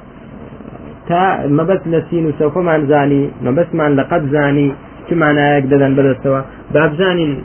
تا 1.09 1.47
ما 1.47 1.63
بس 1.63 1.81
لسين 1.87 2.27
وسوف 2.27 2.59
مان 2.59 2.87
زاني 2.87 3.31
ما 3.43 3.51
بس 3.51 3.67
مان 3.75 3.97
لقد 3.97 4.29
زاني 4.31 4.73
كما 5.11 5.31
أنا 5.31 5.59
يقدر 5.59 5.89
بدستوا 5.89 6.41
باب 6.75 6.95
زاني 6.95 7.39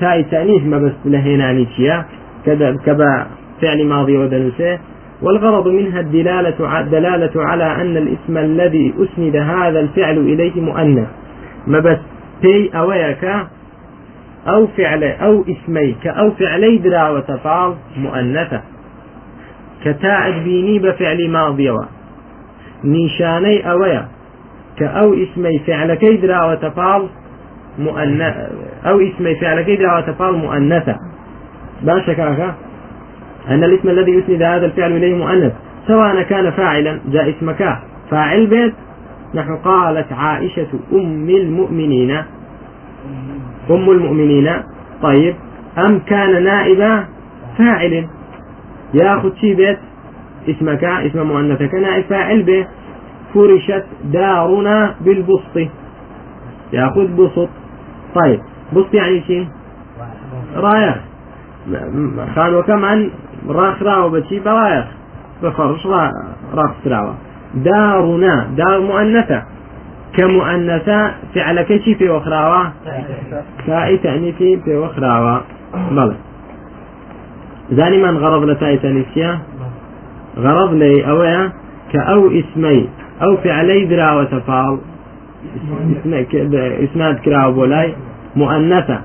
تاء 0.00 0.22
تأنيث 0.22 0.62
ما 0.62 0.78
بس 0.78 0.92
لهناني 1.04 1.64
تشيا 1.64 2.04
كذا 2.46 2.76
كبا 2.86 3.26
فعل 3.62 3.86
ماضي 3.86 4.18
ودنسه 4.18 4.78
والغرض 5.22 5.68
منها 5.68 6.00
الدلالة 6.00 6.80
الدلالة 6.80 7.30
على 7.36 7.64
أن 7.64 7.96
الاسم 7.96 8.38
الذي 8.38 8.94
أسند 8.98 9.36
هذا 9.36 9.80
الفعل 9.80 10.18
إليه 10.18 10.60
مؤنث. 10.60 11.08
ما 11.66 11.80
بس 11.80 11.98
تي 12.42 12.70
أويك 12.74 13.24
أو 14.48 14.66
فعل 14.66 15.04
أو 15.04 15.44
اسمي 15.48 15.92
كأو 16.02 16.30
فعلي 16.30 16.78
درا 16.78 17.08
وتفعل 17.08 17.74
مؤنثة. 17.96 18.60
كتاء 19.84 20.38
بيني 20.44 20.78
بفعل 20.78 21.30
ماضي 21.30 21.72
نيشاني 22.84 23.70
أويا. 23.70 24.08
كأو 24.78 25.14
اسمي 25.14 25.58
فعل 25.58 25.94
كيدرا 25.94 26.52
وتفعل 26.52 27.08
مؤنث 27.78 28.34
أو 28.86 29.00
اسمي 29.00 29.34
فعل 29.34 29.62
كيدرا 29.62 29.98
وتفعل 29.98 30.32
مؤنثة. 30.32 30.96
باشا 31.82 32.12
كاكا 32.12 32.54
أن 33.48 33.64
الاسم 33.64 33.88
الذي 33.88 34.12
يسند 34.12 34.42
هذا 34.42 34.66
الفعل 34.66 34.92
إليه 34.92 35.14
مؤنث 35.14 35.52
سواء 35.86 36.22
كان 36.22 36.50
فاعلا 36.50 37.00
جاء 37.06 37.30
اسمك. 37.30 37.78
فاعل 38.10 38.46
بيت 38.46 38.74
نحن 39.34 39.56
قالت 39.56 40.12
عائشة 40.12 40.68
أم 40.92 41.30
المؤمنين. 41.30 42.10
أم 43.70 43.90
المؤمنين. 43.90 44.50
طيب 45.02 45.34
أم 45.78 45.98
كان 45.98 46.44
نائب 46.44 47.04
فاعل. 47.58 48.06
ياخذ 48.94 49.34
شي 49.34 49.54
بيت؟ 49.54 49.78
اسمك 50.48 50.84
اسم 50.84 51.26
مؤنثك. 51.26 51.74
نائب 51.74 52.04
فاعل 52.04 52.42
به 52.42 52.66
فرشت 53.34 53.84
دارنا 54.04 54.94
بالبسط. 55.00 55.70
ياخذ 56.72 57.06
بسط 57.16 57.48
طيب 58.14 58.40
بسط 58.72 58.94
يعني 58.94 59.20
شيء 59.20 59.46
رايح. 60.56 60.96
خان 62.34 62.54
وكمان 62.54 63.10
راخ 63.48 63.82
راو 63.82 64.08
بشي 64.08 64.40
برايخ 64.40 64.84
بفرش 65.42 65.86
راخ 66.54 66.70
سراوة 66.84 67.14
دارنا 67.54 68.46
دار 68.56 68.80
مؤنثة 68.80 69.42
كمؤنثة 70.16 71.10
فعل 71.34 71.62
كشي 71.62 71.94
في 71.94 72.10
وخراوة 72.10 72.72
تاء 73.66 73.96
تأنيثي 73.96 74.60
في 74.64 74.76
وخراوة 74.76 75.40
بلى 75.90 76.16
زاني 77.70 77.98
من 78.02 78.16
غرض 78.18 78.44
لتاء 78.44 78.76
تأنيثية 78.76 79.38
غرض 80.38 80.74
لي 80.74 81.10
أويا 81.10 81.52
كأو 81.92 82.30
اسمي 82.30 82.88
أو 83.22 83.36
فعلي 83.36 83.84
درا 83.84 84.12
وتفاض 84.12 84.78
اسناد 86.84 87.18
كرا 87.24 87.50
بولاي 87.50 87.94
مؤنثة 88.36 89.00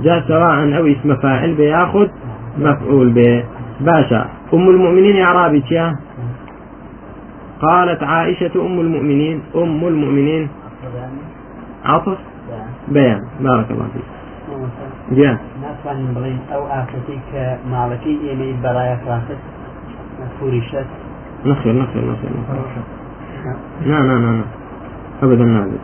جاء 0.00 0.28
سواء 0.28 0.76
أو 0.78 0.86
اسم 0.86 1.16
فاعل 1.16 1.54
بياخذ 1.54 2.08
مفعول 2.58 3.10
به. 3.10 3.44
باشا. 3.80 4.26
أم 4.54 4.70
المؤمنين 4.70 5.22
إعرابي 5.22 5.64
يا 5.70 5.92
قالت 7.62 8.02
عائشة 8.02 8.66
أم 8.66 8.80
المؤمنين 8.80 9.42
أم 9.54 9.84
المؤمنين. 9.86 10.48
عطف؟ 11.84 12.18
بيان. 12.88 13.20
بارك 13.40 13.70
الله 13.70 13.88
فيك. 13.92 14.04
جاء. 15.18 15.36
ناتوانین 15.62 16.10
بڵین 16.16 16.38
ئەو 16.52 16.62
ئافرەتی 16.72 17.18
کە 17.30 17.44
ماڵەکەی 17.72 18.16
ئێمەی 18.24 18.52
بەڵایە 18.62 18.96
فرانسس 19.04 19.40
فوریشت 20.38 20.88
نخير 21.46 21.74
نخير 21.82 22.02
نخير 22.10 22.30
نخير 22.40 22.84
لا 23.86 23.98
لا 24.08 24.16
لا 24.24 24.30
لا 24.38 24.44
أبدا 25.22 25.44
نابد 25.44 25.80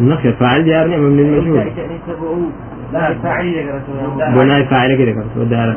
نخير 0.00 0.32
فاعل 0.32 0.64
ديار 0.64 0.86
نعمة 0.86 1.02
من 1.08 1.18
المجهول 1.18 1.70
بناء 4.34 4.64
فاعل 4.64 4.94
كده 4.94 5.12
كده 5.12 5.24
ودار 5.36 5.68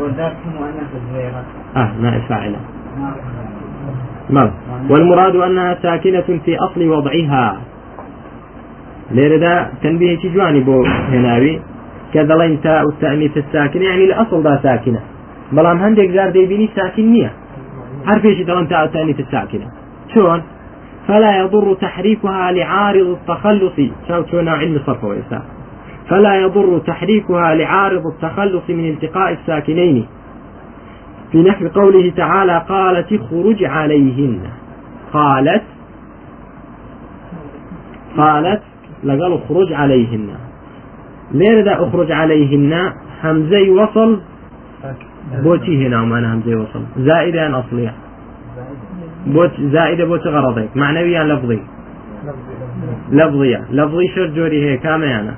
آه 1.75 1.91
نائب 2.01 2.21
فاعل 2.29 2.55
مر 4.29 4.51
والمراد 4.89 5.35
أنها 5.35 5.77
ساكنة 5.81 6.39
في 6.45 6.57
أصل 6.57 6.87
وضعها 6.87 7.57
ليرة 9.11 9.69
تنبيه 9.83 10.17
جواني 10.33 10.59
بو 10.59 10.85
هناوي 10.85 11.59
كذلين 12.13 12.61
تاء 12.61 12.89
التأنيث 12.89 13.37
الساكن 13.37 13.81
يعني 13.81 14.03
الأصل 14.05 14.43
دا 14.43 14.59
ساكنة 14.63 14.99
بلام 15.51 15.77
هندك 15.77 16.09
زار 16.09 16.29
ديبيني 16.29 16.69
ساكن 16.75 17.11
نية 17.11 17.31
عارف 18.05 18.25
إيش 18.25 18.41
دلن 18.41 18.67
تاء 18.67 18.83
التأنيث 18.83 19.19
الساكنة 19.19 19.67
شلون؟ 20.13 20.43
فلا 21.07 21.37
يضر 21.37 21.73
تحريكها 21.73 22.51
لعارض 22.51 23.07
التخلص. 23.07 23.73
شو 24.31 24.41
نوع 24.41 24.57
علم 24.57 24.75
الصرف 24.75 25.03
والإساء 25.03 25.41
فلا 26.09 26.35
يضر 26.35 26.79
تحريكها 26.79 27.55
لعارض 27.55 28.07
التخلص 28.07 28.69
من 28.69 28.89
التقاء 28.89 29.31
الساكنين. 29.31 30.05
في 31.31 31.43
نحو 31.43 31.67
قوله 31.67 32.09
تعالى 32.09 32.65
قالت 32.69 33.13
اخرج 33.13 33.63
عليهن. 33.63 34.39
قالت 35.13 35.63
قالت 38.17 38.61
لقال 39.03 39.33
اخرج 39.33 39.73
عليهن. 39.73 40.29
ليه 41.31 41.61
دا 41.61 41.87
اخرج 41.87 42.11
عليهن؟ 42.11 42.93
همزي 43.23 43.69
وصل 43.69 44.21
بوتي 45.43 45.87
هنا 45.87 46.01
ومعنى 46.01 46.27
همزي 46.27 46.55
وصل 46.55 46.83
زائدة 46.97 47.45
عن 47.45 47.53
أصلية 47.53 47.93
بوت 49.27 49.51
زائدة 49.61 50.05
بوت 50.05 50.27
غرضي 50.27 50.69
معنويا 50.75 51.23
لفظي 51.23 51.59
لفظية 53.11 53.61
لفظي 53.71 54.07
شرجوري 54.15 54.65
هي 54.65 54.77
كما 54.77 55.05
يعني 55.05 55.31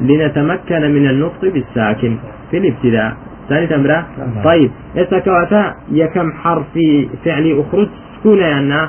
لنتمكن 0.00 0.80
من 0.80 1.10
النطق 1.10 1.40
بالساكن 1.42 2.16
في 2.50 2.56
الابتداء 2.58 3.16
ثاني 3.48 3.66
تمرة 3.66 4.06
طيب 4.44 4.70
يتكواتا 4.94 5.74
يكم 5.90 6.32
حرف 6.32 6.78
فعل 7.24 7.60
أخرج 7.60 7.88
سكون 8.18 8.38
يعني 8.38 8.88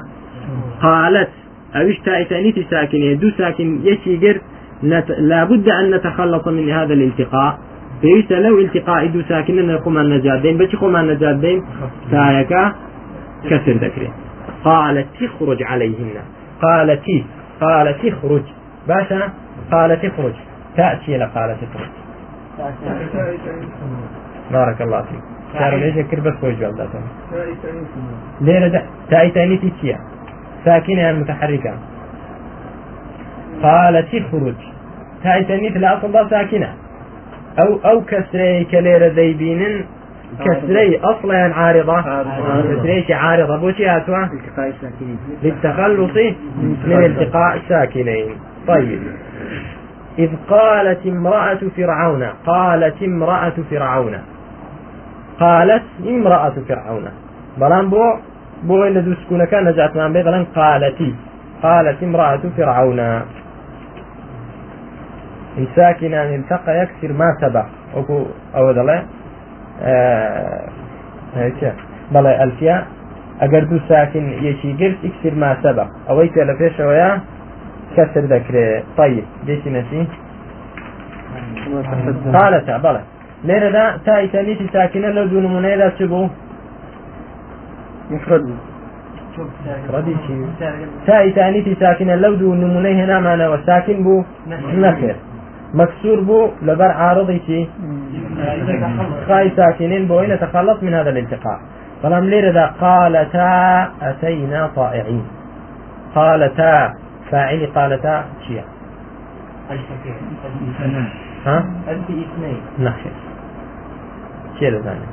قالت. 0.81 1.29
أوش 1.75 1.99
تاء 1.99 2.23
تأنيث 2.23 2.59
ساكنة 2.69 3.13
دو 3.13 3.29
ساكن 3.37 3.79
يشيقر 3.83 4.41
نت... 4.83 5.11
لابد 5.11 5.69
أن 5.69 5.91
نتخلص 5.95 6.47
من 6.47 6.69
هذا 6.69 6.93
الالتقاء. 6.93 7.59
فيش 8.01 8.31
لو 8.31 8.59
التقاء 8.59 9.07
دو 9.07 9.21
ساكن 9.21 9.67
نقوم 9.67 9.97
النجادين 9.97 10.57
بش 10.57 10.75
قوم 10.75 10.95
النجادين 10.95 11.63
تايكا 12.11 12.73
كسر 13.49 13.71
ذكره. 13.71 14.13
قالت 14.63 15.07
اخرج 15.21 15.63
عليهن. 15.63 16.13
قالت 16.61 17.03
قالت 17.61 18.05
اخرج. 18.05 18.43
باشا؟ 18.87 19.29
قالت 19.71 20.05
اخرج. 20.05 20.33
تأتي 20.77 21.17
لقالت 21.17 21.57
اخرج. 21.63 21.89
بارك 24.51 24.81
الله 24.81 25.01
فيك. 25.01 25.23
صار 25.53 25.75
ليش 25.75 26.05
كربت 26.05 26.35
كويس 26.41 26.59
جواب 26.59 26.89
ليه 28.41 28.67
ده 28.67 28.81
تاء 29.09 29.29
تانيث 29.29 29.61
تشيا 29.61 29.97
ساكنة 30.65 31.11
متحركة. 31.11 31.73
قالت 33.63 34.15
اخرج. 34.15 34.55
تاء 35.23 35.41
تانيث 35.43 35.77
لا 35.77 35.97
أصل 35.97 36.29
ساكنة. 36.29 36.73
أو 37.59 37.79
أو 37.85 38.01
كسري 38.01 38.63
كليرة 38.63 39.07
ذيبين 39.07 39.85
كسري 40.39 40.99
أصلا 40.99 41.53
عارضة. 41.55 42.01
كسري 42.01 43.13
عارضة. 43.13 43.57
بوشي 43.57 43.87
هاتوا؟ 43.87 44.17
الساكنين. 44.57 45.17
للتخلص 45.43 46.15
من 46.85 47.05
التقاء. 47.05 47.57
الساكنين. 47.57 48.35
طيب. 48.67 48.99
إذ 50.19 50.29
قالت 50.49 51.07
امرأة 51.07 51.59
فرعون. 51.77 52.23
قالت 52.45 53.03
امرأة 53.03 53.53
فرعون. 53.71 54.17
قالت 55.39 55.83
امرأة 56.07 56.53
فرعون. 56.67 57.05
بلان 57.57 57.89
بو 57.89 58.15
بو 58.63 58.83
إلا 58.85 58.99
دو 59.01 59.13
سكونة 59.13 59.45
كان 59.45 59.63
نجعت 59.65 59.97
من 59.97 60.13
بي 60.13 60.23
بلان 60.23 60.45
قالتي 60.55 61.13
قالت 61.63 62.03
امرأة 62.03 62.41
فرعون. 62.57 63.21
إن 65.57 65.67
ساكنا 65.75 66.35
التقى 66.35 66.71
يكسر 66.81 67.13
ما 67.13 67.37
سبق. 67.41 67.65
أكو 67.95 68.25
أو 68.55 68.71
دلي 68.71 69.03
آه 69.83 70.61
هيك 71.35 71.73
بلى 72.11 72.43
ألفيا 72.43 72.85
ئەگەر 73.41 73.63
دوو 73.69 73.79
ساکن 73.89 74.25
یەکی 74.47 74.69
گرت 74.81 74.99
ئیکسر 75.05 75.33
ما 75.41 75.51
سەبق 75.63 75.89
ئەوەی 76.07 76.29
پێ 76.33 76.43
لە 76.49 76.53
پێشەوەیە 76.59 77.11
کەسر 77.95 78.23
دەکرێت 78.33 78.83
طيب 78.97 79.25
دێکی 79.47 79.69
نەسی 79.75 80.01
قالەتا 82.35 82.75
بەڵێ 82.85 83.01
لێرەدا 83.47 83.85
تا 84.05 84.13
ئیتەنیتی 84.23 84.67
ساکنە 84.75 85.09
لەو 85.17 85.25
دوو 85.31 85.41
نمونەیەدا 85.45 85.87
چ 85.97 85.99
بوو 86.11 86.29
مفرد. 88.11 88.45
ڕەدی 89.93 90.15
چی 90.23 90.33
تا 91.07 91.15
ئیتانیتی 91.25 91.73
ساکنە 91.83 92.15
لەو 92.23 92.33
دوو 92.41 92.55
نمونەی 92.63 92.95
هێنامانەوە 93.01 93.57
ساکن 93.67 93.99
بوو 94.05 94.25
نەخێر 94.83 95.17
مكسور 95.73 96.19
بو 96.19 96.49
لبر 96.61 96.91
عارضي 96.91 97.41
شي 97.47 97.67
خاي 99.27 99.51
ساكنين 99.55 100.07
بو 100.07 100.21
نتخلص 100.21 100.83
من 100.83 100.93
هذا 100.93 101.09
الالتقاء 101.09 101.59
فلم 102.03 102.23
ليرد 102.25 102.57
قالتا 102.57 103.91
أتينا 104.01 104.67
طائعين. 104.75 105.25
قالتا 106.15 106.93
فاعل 107.31 107.67
قالتا 107.75 108.25
شيء 108.47 108.63
ها؟ 111.45 111.65
أنت 111.89 112.03
اثنين 112.03 112.61
نخير 112.79 113.11
شيء 114.59 114.69
لذاني 114.69 115.05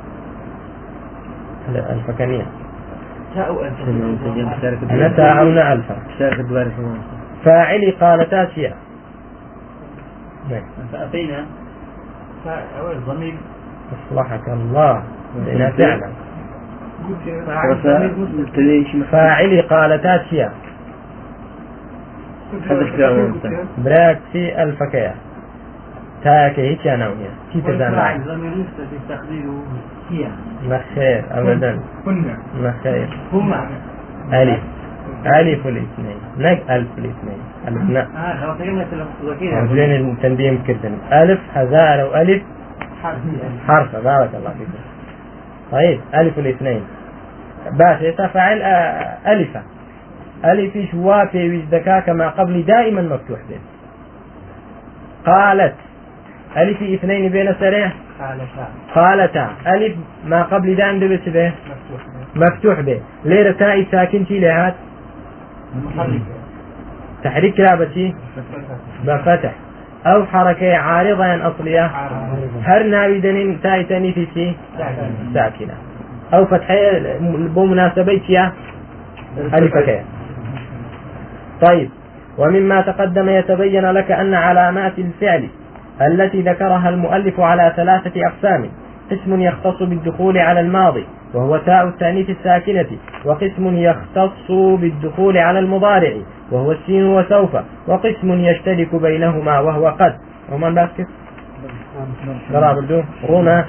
الفكانية 1.69 2.45
تاء 3.35 3.67
أنت 3.67 4.91
أنا 4.91 5.07
تاعون 5.07 5.57
ألفا 5.57 5.95
شارك 6.19 6.39
الدوار 6.39 6.67
فاعل 7.45 7.93
قالتا 8.01 8.45
شيء 8.55 8.73
نعم 10.49 10.87
فأتينا. 10.91 11.45
فأول 12.45 12.95
ضمير. 13.07 13.35
أصلحك 14.11 14.49
الله. 14.49 15.03
لأنها 15.45 15.69
تعلم 15.69 16.13
تليش 18.55 18.95
فاعل 19.11 19.61
قالتا 19.61 20.23
شيء 20.29 20.49
هذا 22.65 22.81
الكلام 22.81 23.35
براكسي 23.77 24.63
الفكية 24.63 25.15
تاكي 26.23 26.61
هيك 26.61 26.87
أنا 26.87 27.07
ضمير 27.07 28.57
مستتر 28.57 28.97
تقديره 29.09 29.63
هي 30.09 30.27
مخير 30.63 31.23
أبدا. 31.31 31.79
كنا. 32.05 32.37
مخير 32.61 33.09
هما 33.33 33.69
ألف. 34.33 34.59
ألف 35.25 35.67
الاثنين 35.67 36.17
نك 36.37 36.61
ألف 36.69 36.87
الاثنين 36.97 37.39
ألف. 37.67 37.89
نا 37.89 38.07
تقولنا 38.59 38.85
تلفظ 38.91 39.73
زين 39.73 40.11
التنبيه 40.11 40.51
مكتن 40.51 40.97
ألف 41.11 41.39
هزار 41.53 42.05
وألف 42.05 42.43
حرف. 43.03 43.17
حرف. 43.67 43.95
بارك 43.95 44.29
الله 44.35 44.49
فيك. 44.49 44.67
طيب 45.71 45.99
ألف 46.15 46.39
الاثنين 46.39 46.83
باش 47.71 48.01
يتفاعل 48.01 48.61
آه، 48.61 49.33
ألفة 49.33 49.61
ألف 50.45 50.77
شوافي 50.91 51.49
وجدكا 51.49 51.99
كما 51.99 52.29
قبل 52.29 52.65
دائما 52.65 53.01
مفتوح 53.01 53.39
به. 53.49 53.59
قالت. 55.25 55.75
ألف 56.57 56.83
اثنين 56.83 57.31
بين 57.31 57.53
سريه 57.59 57.93
شاء 58.19 58.69
قالتا 58.95 59.49
ألف 59.67 59.95
ما 60.25 60.43
قبل 60.43 60.75
دائما 60.75 60.99
دبت 60.99 61.29
به. 61.29 61.51
مفتوح 61.69 62.01
مفتوح 62.35 62.79
به. 62.79 63.01
ليرة 63.25 63.51
تاء 63.51 63.85
ساكن 63.91 64.25
لهات. 64.29 64.73
تحريك 67.23 67.55
كلابتي؟ 67.55 68.15
بفتح. 69.05 69.51
أو 70.05 70.25
حركة 70.25 70.75
عارضة 70.77 71.25
يعني 71.25 71.47
أصلية. 71.47 71.91
هر 72.63 72.83
ناوي 72.83 73.19
دنين 73.19 73.61
تاء 73.61 73.81
تاني 73.81 74.13
في 74.13 74.53
ساكنة. 75.33 75.73
أو 76.33 76.45
فتحية 76.45 77.17
بمناسبة 77.55 78.21
يا 78.29 78.51
ألف 79.37 79.77
كيا 79.77 80.03
طيب. 81.61 81.89
ومما 82.37 82.81
تقدم 82.81 83.29
يتبين 83.29 83.85
لك 83.91 84.11
أن 84.11 84.33
علامات 84.33 84.99
الفعل 84.99 85.49
التي 86.01 86.41
ذكرها 86.41 86.89
المؤلف 86.89 87.39
على 87.39 87.73
ثلاثة 87.75 88.27
أقسام 88.27 88.69
قسم 89.11 89.41
يختص 89.41 89.83
بالدخول 89.83 90.37
على 90.37 90.59
الماضي 90.59 91.05
وهو 91.33 91.57
تاء 91.57 91.87
التأنيث 91.87 92.29
الساكنة 92.29 92.87
وقسم 93.25 93.77
يختص 93.77 94.51
بالدخول 94.51 95.37
على 95.37 95.59
المضارع 95.59 96.13
وهو 96.51 96.71
السين 96.71 97.05
وسوف 97.05 97.57
وقسم 97.87 98.31
يشترك 98.31 98.95
بينهما 98.95 99.59
وهو 99.59 99.87
قد. 99.87 100.15
وەمان 100.51 100.75
باسکرد. 100.75 101.07
ڕابردوو 102.53 102.73
ڕوونە 102.73 103.03
سێ 103.29 103.65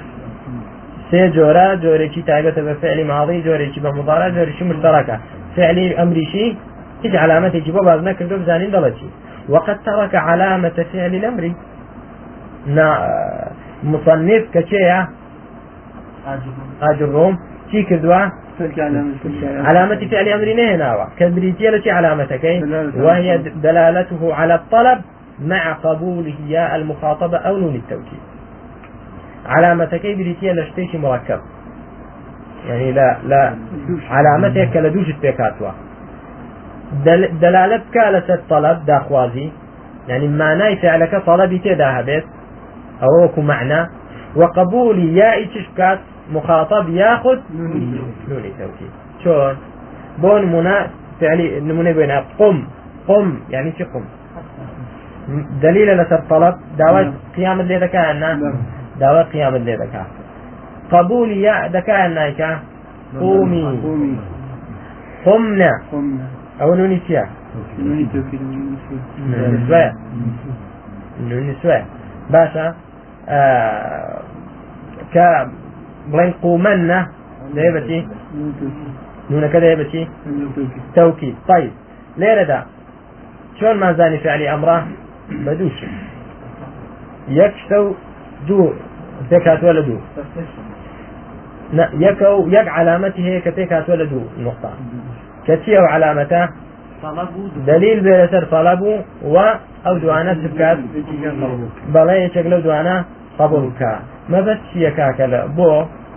جۆرە 1.11 1.29
جۆرێکی 1.29 1.75
تایبەتە 1.75 2.21
بە 2.21 2.57
فعل 2.61 3.05
ماضي 3.05 3.41
جۆرێکی 3.41 3.79
بە 3.79 4.00
مضارع 4.00 4.27
جۆرێکی 4.27 4.63
مشتركە 4.63 5.19
فعل 5.55 5.77
أمري 5.99 6.25
شي 6.25 6.55
هيج 7.03 7.15
علامة 7.15 7.47
يجي 7.55 7.71
بابا 7.71 8.01
نكر 8.01 8.25
بزانين 8.25 8.71
دلتي 8.71 9.09
وقد 9.49 9.77
ترك 9.85 10.15
علامة 10.15 10.85
فعل 10.93 11.15
الأمر. 11.15 11.53
نا 12.67 12.87
مصنف 13.83 14.43
كشيء 14.53 15.05
أجرهم 16.81 17.37
شي 17.71 17.83
كذوا 17.83 18.29
علامة 19.67 20.07
فعل 20.11 20.27
أمر 20.29 20.53
نهنا 20.53 21.07
كبريتية 21.19 21.93
علامتك 21.93 22.43
وهي 22.97 23.37
دلالته 23.37 24.33
على 24.35 24.55
الطلب 24.55 25.01
مع 25.45 25.73
قبوله 25.73 26.33
يا 26.47 26.75
المخاطبة 26.75 27.37
أو 27.37 27.57
نون 27.57 27.75
التوكيد. 27.75 28.19
علامتك 29.45 30.01
بريتية 30.01 30.51
لشتيش 30.51 30.95
مركب 30.95 31.39
يعني 32.67 32.91
لا 32.91 33.17
لا 33.23 33.55
علامتك 34.09 34.77
لدوش 34.77 35.09
التكاتوا 35.09 35.71
دل 37.05 37.39
دلالتك 37.41 37.97
لسد 37.97 38.41
طلب 38.49 38.85
داخوازي 38.85 39.49
يعني 40.07 40.27
معنى 40.27 40.75
فعلك 40.75 41.15
طلبي 41.25 41.59
تدا 41.59 41.99
هبت 41.99 42.25
أو 43.03 43.41
معنى 43.41 43.87
وقبول 44.35 45.17
ياء 45.17 45.45
تشكات 45.45 45.99
مخاطب 46.29 46.89
ياخذ 46.89 47.39
نون 47.55 48.07
توكيد. 48.59 48.91
شلون 49.23 49.57
بون 50.17 50.45
منا 50.45 50.87
فعلي 51.21 51.59
نمونة 51.59 51.91
بين 51.91 52.11
قم. 52.11 52.63
قم 53.07 53.39
يعني 53.49 53.73
شو 53.79 53.85
قم؟ 53.85 54.03
دليل 55.61 55.97
لسر 55.97 56.21
طلب 56.29 56.55
دعوة 56.77 57.13
قيام 57.35 57.59
اللي 57.59 57.77
ذكاء 57.77 58.05
عنا 58.05 58.53
دعوة 58.99 59.23
قيام 59.23 59.55
اللي 59.55 59.75
ذكاء 59.75 60.05
قبول 60.91 61.31
ياء 61.31 61.71
ذكاء 61.71 61.95
عنا 61.95 62.59
قومي 63.19 63.63
قمنا. 65.25 65.71
أو 66.61 66.75
نون 66.75 66.99
سيا 67.07 67.25
نون 67.79 68.07
سوية 69.67 69.93
نون 71.29 71.55
سوية 71.61 71.85
باشا 72.29 72.75
آه 73.29 74.21
ك 75.13 75.17
بڵێن 76.11 76.31
قومەنە 76.43 76.99
دەیبەتی 77.57 77.99
نونەکە 79.31 79.59
دەیبەتی 79.65 80.03
تەوکی 80.95 81.31
طيب 81.47 81.73
لێرەدا 82.21 82.59
چۆن 83.57 83.75
مازانی 83.83 84.19
فعلی 84.25 84.45
ئەمڕە 84.51 84.77
بە 85.45 85.53
دووش 85.59 85.77
یەک 87.39 87.53
شتە 87.63 87.77
و 87.83 87.87
دوو 88.47 88.67
پێک 89.29 89.45
هاتووە 89.51 89.71
لە 89.77 89.83
دوو 89.87 89.99
یەکە 92.05 92.27
و 92.37 92.49
یەک 92.57 92.67
علامەتی 92.77 93.21
هەیە 93.27 93.41
کە 93.45 93.51
پێک 93.57 93.69
هاتووە 93.75 93.95
لە 94.01 94.05
دوو 94.11 94.25
نقطة 94.47 94.71
کە 95.45 95.53
چی 95.63 95.71
ئەو 95.77 95.85
علامەتە 95.95 96.41
دلیل 97.69 97.99
بێ 98.05 98.13
لەسەر 98.21 98.43
طلب 98.53 98.81
و 98.81 99.37
ئەو 99.85 99.95
دوانە 100.03 100.33
بکات 100.43 100.77
بەڵێ 101.93 102.15
یەکێک 102.25 102.45
لەو 102.51 102.61
دوانە 102.65 102.95
قبول 103.39 103.63
بکە 103.69 103.93
مەبەست 104.31 104.63
چییە 104.69 104.91
کاکە 104.97 105.25
لە 105.33 105.41
بۆ 105.57 105.71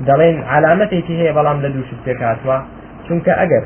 دەڵێن 0.09 0.37
علامەتێکی 0.55 1.14
هەیە 1.20 1.33
بەڵام 1.38 1.59
لە 1.64 1.68
دووشت 1.74 2.00
پێکاتوە 2.07 2.57
چونکە 3.07 3.33
ئەگەر 3.40 3.64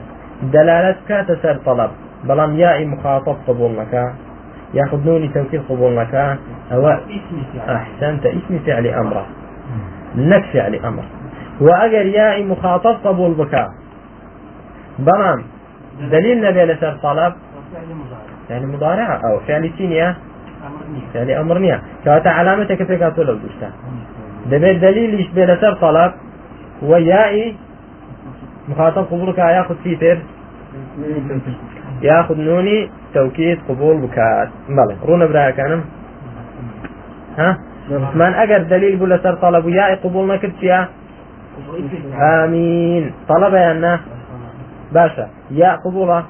دەلالت 0.55 0.99
کاتە 1.09 1.35
سەر 1.43 1.57
طلب 1.67 1.91
بەڵام 2.29 2.53
یائی 2.63 2.85
مخاطب 2.93 3.37
قبول 3.47 3.73
نەکە 3.81 4.05
ياخذ 4.75 5.07
نوني 5.07 5.29
توكيد 5.29 5.63
قبول 5.69 5.95
مكان 5.95 6.39
هو 6.73 6.99
أحسنت 7.69 8.27
اسم 8.27 8.59
فعل 8.67 8.87
أمره. 8.87 9.27
نك 10.17 10.45
فعل 10.53 10.75
أمر 10.75 11.05
وأجر 11.61 12.07
ياء 12.07 12.45
مخاطب 12.45 12.97
قبول 13.05 13.35
بكاء 13.35 13.69
بلام 14.99 15.43
دليل 16.01 16.41
نبي 16.41 16.65
لسر 16.65 16.97
طلب 17.03 17.35
يعني 18.51 18.67
مضارع. 18.67 19.21
أو 19.25 19.41
فعل 19.41 19.71
فعل 21.15 21.31
أمر 21.31 21.59
نية 21.59 21.83
كواتا 22.05 22.29
علامتك 22.29 22.83
في 22.87 22.97
كاتو 22.97 23.23
لو 23.23 23.35
دوشتا 23.35 23.71
دبيت 24.51 24.79
دليل 24.83 25.21
يشبه 25.21 25.45
لسر 25.45 25.75
طلب 25.75 26.13
وياء 26.83 27.55
مخاطب 28.69 29.05
قبولك 29.05 29.39
ياخذ 29.39 29.75
سيتر 29.85 30.19
ياخذ 32.03 32.37
نوني 32.41 32.91
توكيد 33.15 33.59
قبول 33.69 33.97
بكات 34.01 34.49
بلى 34.69 34.97
رونا 35.07 35.27
برايا 35.27 35.51
كانم 35.51 35.85
ها؟ 37.39 37.59
من 38.15 38.33
اگر 38.35 38.63
دليل 38.63 38.97
بولا 38.97 39.19
سر 39.23 39.35
طلب 39.35 39.65
وياء 39.65 39.95
قبول 40.05 40.27
ما 40.27 40.37
كنت 40.37 40.57
فيها 40.61 40.89
امين 42.45 43.13
طلب 43.29 43.55
يا 43.55 43.71
أنا 43.73 44.01
باشا 44.93 45.29
يا 45.51 45.77
قبوله. 45.85 46.25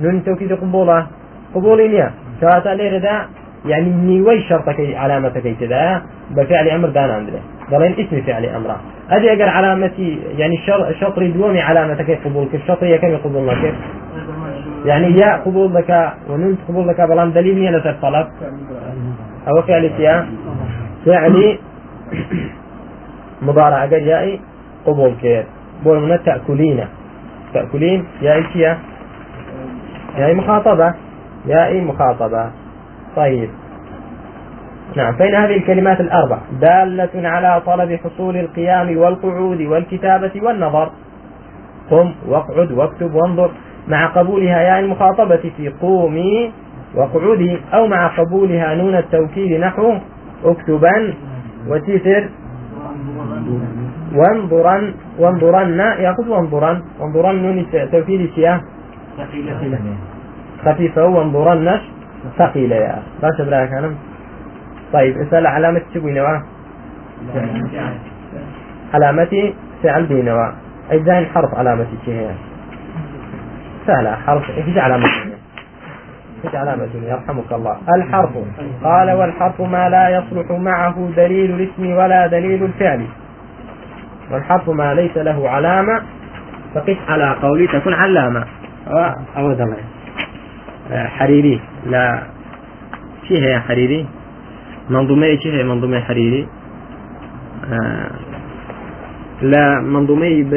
نون 0.00 0.24
توكيد 0.24 0.52
قبوله. 0.52 1.06
قبولي 1.54 1.88
نيا 1.88 2.10
كواتا 2.40 2.68
ليرة 2.74 2.98
دا 2.98 3.26
يعني 3.66 3.90
نيوي 3.90 4.42
شرطك 4.42 4.80
علامتك 4.94 5.56
كذا؟ 5.60 6.02
بفعل 6.30 6.68
أمر 6.68 6.88
دان 6.88 7.10
عندنا. 7.10 7.38
ضلين 7.70 7.92
اسم 7.92 8.22
فعل 8.26 8.44
امره 8.44 8.80
هذه 9.08 9.32
أقر 9.32 9.48
علامتي 9.48 10.18
يعني 10.38 10.58
شطري 11.00 11.28
دومي 11.28 11.60
علامتك 11.60 12.18
قبول. 12.24 12.48
الشطري 12.54 12.98
كم 12.98 13.08
يقبلنا 13.08 13.54
كيف 13.54 13.74
يعني 14.84 15.18
يا 15.18 15.36
قبول 15.36 15.74
لك 15.74 16.12
ونون 16.28 16.58
قبول 16.68 16.88
لك 16.88 17.00
بلان 17.00 17.32
دليل 17.32 17.58
نيا 17.58 17.70
لسر 17.70 17.96
طلب. 18.02 18.26
أو 19.48 19.62
فعل 19.62 19.90
سيا 19.96 20.26
فعلي 21.06 21.58
مضارع 23.46 23.84
أقر 23.84 24.02
يائي 24.02 24.40
قبول 24.86 25.14
كير 25.22 25.44
بول 25.84 26.00
من 26.00 26.18
تأكلين 26.24 26.84
تأكلين 27.54 28.04
يائي 28.22 28.42
كيا 28.42 28.78
يائي 30.18 30.34
مخاطبة. 30.34 30.94
يائي 31.46 31.80
مخاطبة. 31.80 32.61
طيب. 33.16 33.50
نعم 34.96 35.12
فإن 35.16 35.34
هذه 35.34 35.56
الكلمات 35.56 36.00
الأربع 36.00 36.38
دالة 36.60 37.28
على 37.28 37.62
طلب 37.66 37.98
حصول 38.04 38.36
القيام 38.36 38.96
والقعود 38.98 39.60
والكتابة 39.60 40.32
والنظر. 40.42 40.90
قم 41.90 42.12
واقعد 42.28 42.72
واكتب 42.72 43.14
وانظر 43.14 43.50
مع 43.88 44.06
قبولها 44.06 44.60
ياء 44.60 44.80
المخاطبة 44.80 45.50
في 45.56 45.68
قومي 45.80 46.52
وقعودي 46.94 47.58
أو 47.74 47.86
مع 47.86 48.06
قبولها 48.06 48.74
نون 48.74 48.94
التوكيد 48.94 49.60
نحو 49.60 49.94
اكتبا 50.44 51.14
وتيسر 51.68 52.28
وانظرن 54.14 54.94
وانظرن 55.18 55.78
يأخذ 55.78 56.28
وانظرن. 56.28 56.82
وانظرن 57.00 57.42
نون 57.42 57.66
توكيد 57.92 58.30
سياه 58.34 58.60
خفيفة. 60.64 61.06
وانظرنش 61.06 61.80
ثقيلة 62.38 62.76
يا 62.76 63.02
باش 63.22 63.40
براك 63.40 63.72
أنا 63.72 63.94
طيب 64.92 65.18
اسأل 65.18 65.46
علامة 65.46 65.82
شبوي 65.94 66.20
علامتي 68.94 69.54
فعل 69.82 70.06
بينوا 70.06 70.52
زين 70.92 71.26
حرف 71.26 71.54
علامتي 71.54 71.98
شيء 72.04 72.30
سهلة 73.86 74.16
حرف 74.26 74.50
إيش 74.50 74.78
علامة 74.78 75.06
إيش 76.44 76.54
علامة 76.54 76.88
يرحمك 77.02 77.52
الله. 77.52 77.76
الحرف. 77.96 78.30
قال 78.84 79.10
والحرف 79.10 79.60
ما 79.60 79.88
لا 79.88 80.08
يصلح 80.08 80.50
معه 80.50 81.10
دليل 81.16 81.50
الاسم 81.50 81.96
ولا 81.96 82.26
دليل 82.26 82.64
الفعل. 82.64 83.06
والحرف 84.30 84.70
ما 84.70 84.94
ليس 84.94 85.16
له 85.16 85.50
علامة 85.50 86.02
فقس 86.74 86.96
على 87.08 87.36
قولي 87.42 87.66
تكون 87.66 87.94
علامة. 87.94 88.44
أو 89.36 89.50
الله 89.50 89.76
حريري. 90.90 91.60
لا. 91.86 92.22
حريري؟ 93.68 94.06
منظومة 94.90 95.36
شي 95.36 95.52
هي 95.52 95.64
منظومة 95.64 96.00
حريري؟ 96.00 96.48
آه 97.72 98.10
لا 99.42 99.80
منظومي 99.80 100.42
ب... 100.42 100.54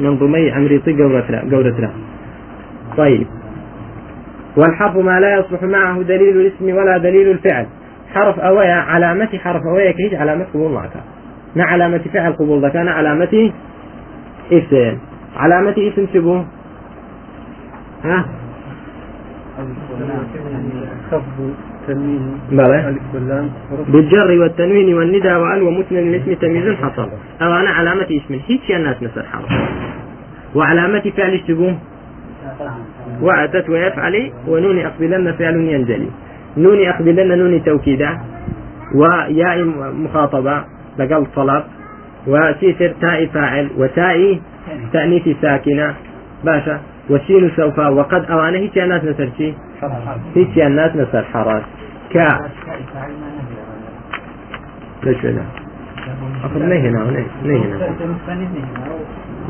منظومي 0.00 0.50
عمريطي 0.52 0.92
قورتنا 1.02 1.40
قورتنا 1.40 1.90
طيب. 2.96 3.26
والحرف 4.56 4.96
ما 4.96 5.20
لا 5.20 5.38
يصلح 5.38 5.62
معه 5.62 6.02
دليل 6.02 6.36
الاسم 6.40 6.76
ولا 6.76 6.98
دليل 6.98 7.30
الفعل. 7.30 7.66
حرف 8.14 8.38
أويا 8.38 8.74
علامة 8.74 9.38
حرف 9.38 9.62
أويا 9.66 9.90
كيش 9.92 10.14
علامة 10.14 10.44
قبول 10.54 10.72
معك 10.72 10.90
نا 11.56 11.64
علامة 11.64 12.00
فعل 12.12 12.32
قبول 12.32 12.62
ذا 12.62 12.68
كان 12.68 12.88
علامة 12.88 13.52
اسم. 14.52 14.98
علامة 15.36 15.74
اسم 15.78 16.06
شبه 16.14 16.44
ها؟ 18.04 18.24
خفض 21.10 21.54
تنوين 21.86 22.40
بلى 22.50 22.94
بالجر 23.88 24.40
والتنوين 24.40 24.94
والندى 24.94 25.34
وال 25.34 25.62
ومثنى 25.62 25.98
الاسم 25.98 26.32
تمييز 26.34 26.74
حصل. 26.74 27.08
أو 27.42 27.52
أنا 27.54 27.70
علامة 27.70 28.06
اسم. 28.10 28.40
هيك 28.48 28.70
الناس 28.70 29.02
نفس 29.02 29.18
الحرف 29.18 29.48
وعلامة 30.54 31.12
فعل 31.16 31.34
اشتبوه 31.34 31.78
وأتت 33.20 33.68
ويفعل 33.68 34.32
ونون 34.48 34.78
أقبلن 34.78 35.32
فعل 35.32 35.56
ينجلي. 35.56 36.08
نون 36.56 36.86
أقبلن 36.86 37.38
نون 37.38 37.64
توكيدا. 37.64 38.18
وياء 38.94 39.64
مخاطبة. 40.04 40.64
بقل 40.98 41.26
طلب. 41.36 41.64
وسيسر 42.26 42.94
تاء 43.00 43.26
فاعل. 43.26 43.70
وتاء 43.78 44.40
تأنيث 44.92 45.28
ساكنة. 45.42 45.94
باشا. 46.44 46.80
وسين 47.10 47.50
سوف 47.56 47.78
وقد 47.78 48.24
أوانه 48.30 48.58
هيك 48.58 48.78
الناس 48.78 49.04
نسر 49.04 49.28
شي؟ 49.38 49.54
هيك 50.36 50.58
الناس 50.58 50.96
نسر 50.96 51.24
حرس 51.32 51.62
كا 52.12 52.28
ليش 55.04 55.24
لا 55.24 55.42
أخذ 56.44 56.62
نهنا 56.62 57.00
نهنا 57.44 57.76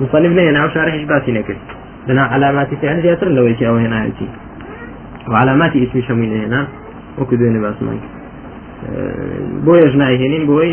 مصنف 0.01 0.33
نهنا 0.33 0.59
أو 0.64 0.69
شارح 0.69 0.95
إشباسي 0.95 1.33
نكر 1.33 1.57
لنا 2.09 2.23
علامات 2.23 2.75
فعل 2.75 3.03
زياتر 3.03 3.29
لو 3.29 3.47
يشي 3.47 3.69
أو 3.69 3.77
هنا 3.77 4.05
يجي. 4.05 4.29
وعلامات 5.29 5.77
اسم 5.77 6.01
شمين 6.09 6.45
هنا. 6.45 6.66
وكدوني 7.19 7.59
باسمانك 7.59 8.03
بۆ 9.66 9.75
ژنای 9.92 10.16
هێنین 10.23 10.45
بۆی 10.51 10.71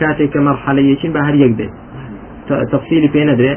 کاتێک 0.00 0.30
کە 0.34 0.40
مەرحەلەیەکین 0.46 1.10
بە 1.16 1.20
هەر 1.26 1.34
یەک 1.44 1.52
بێت 1.58 1.72
تفصيلي 2.72 3.08
في 3.12 3.24
ندري 3.24 3.52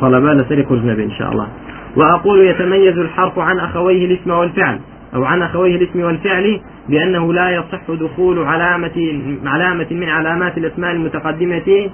طلبة 0.00 0.32
لسري 0.32 0.62
قرزنا 0.62 0.92
إن 0.92 1.10
شاء 1.10 1.32
الله. 1.32 1.48
وأقول 1.96 2.40
يتميز 2.40 2.98
الحرف 2.98 3.38
عن 3.38 3.58
أخويه 3.58 4.06
الاسم 4.06 4.30
والفعل 4.30 4.80
أو 5.14 5.24
عن 5.24 5.42
أخويه 5.42 5.76
الاسم 5.76 6.00
والفعل 6.00 6.60
بأنه 6.88 7.32
لا 7.32 7.50
يصح 7.50 7.80
دخول 7.88 8.38
علامة 8.38 9.22
علامة 9.44 9.86
من 9.90 10.08
علامات 10.08 10.58
الأسماء 10.58 10.92
المتقدمة 10.92 11.90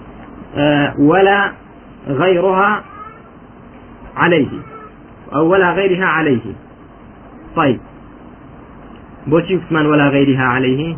آه، 0.57 0.95
ولا 0.99 1.53
غيرها 2.09 2.83
عليه 4.17 4.49
أو 5.35 5.47
ولا 5.53 5.73
غيرها 5.73 6.07
عليه. 6.07 6.41
طيب. 7.57 7.81
بوشي 9.27 9.57
عثمان 9.57 9.87
ولا 9.87 10.09
غيرها 10.09 10.45
عليه. 10.45 10.97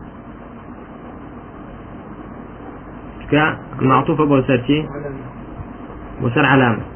كمعطوفة 3.30 4.24
بوسرتي 4.24 4.86
وسر 6.22 6.46
علامة. 6.46 6.93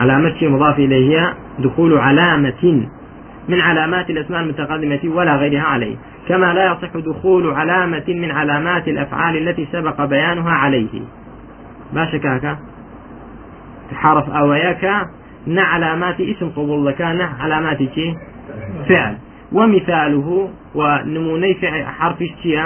علامة 0.00 0.34
شيء 0.38 0.48
مضاف 0.48 0.78
إليه 0.78 1.34
دخول 1.58 1.98
علامة 1.98 2.86
من 3.48 3.60
علامات 3.60 4.10
الأسماء 4.10 4.40
المتقدمة 4.40 5.00
ولا 5.04 5.36
غيرها 5.36 5.62
عليه. 5.62 5.96
كما 6.28 6.54
لا 6.54 6.72
يصح 6.72 6.96
دخول 6.96 7.54
علامة 7.54 8.04
من 8.08 8.30
علامات 8.30 8.88
الأفعال 8.88 9.48
التي 9.48 9.68
سبق 9.72 10.04
بيانها 10.04 10.52
عليه. 10.52 11.00
ما 11.92 12.12
شكاك 12.12 12.58
حرف 13.94 14.30
أوياك. 14.30 15.06
نا 15.46 15.62
علامات 15.62 16.20
اسم 16.20 16.48
قبول 16.48 16.86
لك. 16.86 17.00
نا 17.00 17.30
علامات 17.40 17.78
فعل. 18.88 19.16
ومثاله 19.52 20.50
ونموني 20.74 21.54
فعل 21.54 21.84
حرف 21.84 22.22
الشيء 22.22 22.62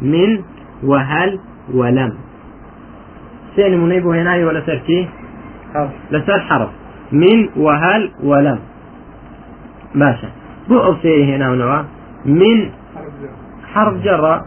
من 0.00 0.42
وهل 0.82 1.38
ولم. 1.74 2.12
سين 3.56 3.72
نموني 3.72 4.00
بو 4.00 4.12
هناي 4.12 4.44
ولا 4.44 4.66
سرتي 4.66 5.08
لسر 6.10 6.40
حرف. 6.40 6.68
من 7.12 7.48
وهل 7.56 8.10
ولم 8.22 8.58
ماشي 9.94 10.26
بو 10.68 10.78
أوسيه 10.78 11.36
هنا 11.36 11.50
ونوا. 11.50 11.82
من 12.26 12.70
حرف 13.74 13.94
جر. 14.04 14.40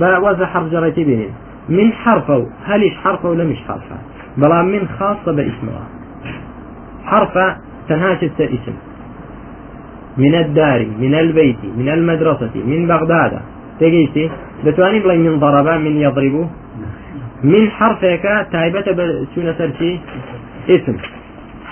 وزا 0.00 0.46
حرف 0.46 0.66
جر 0.72 0.90
تبين 0.90 1.30
من 1.68 1.92
حرفه 1.92 2.46
هل 2.64 2.82
إيش 2.82 2.94
حرفه 2.94 3.28
ولا 3.30 3.44
مش 3.44 3.58
حرفه 3.68 3.96
بلا 4.36 4.62
من 4.62 4.88
خاصة 4.98 5.32
باسمها. 5.32 5.84
حرف 7.04 7.34
تنهاش 7.88 8.24
اسم. 8.24 8.76
من 10.16 10.34
الدار 10.34 10.86
من 10.98 11.14
البيت 11.14 11.64
من 11.76 11.88
المدرسة 11.88 12.54
من 12.54 12.86
بغداد. 12.86 13.40
تجيتي 13.80 14.30
دتواني 14.64 14.98
بلا 15.00 15.14
من 15.14 15.38
ضرب 15.38 15.68
من 15.80 15.96
يضرب 15.96 16.48
من 17.44 17.70
حرفك 17.70 18.48
تايبة 18.52 19.26
شو 19.34 19.52
سرشي 19.58 19.98
اسم. 20.68 20.96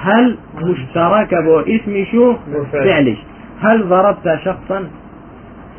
هل 0.02 0.38
مشترك 0.54 1.34
بو 1.34 1.60
اسم 1.60 2.04
شو؟ 2.12 2.36
فعلش. 2.72 3.18
هل 3.60 3.88
ضربت 3.88 4.38
شخصا؟ 4.44 4.88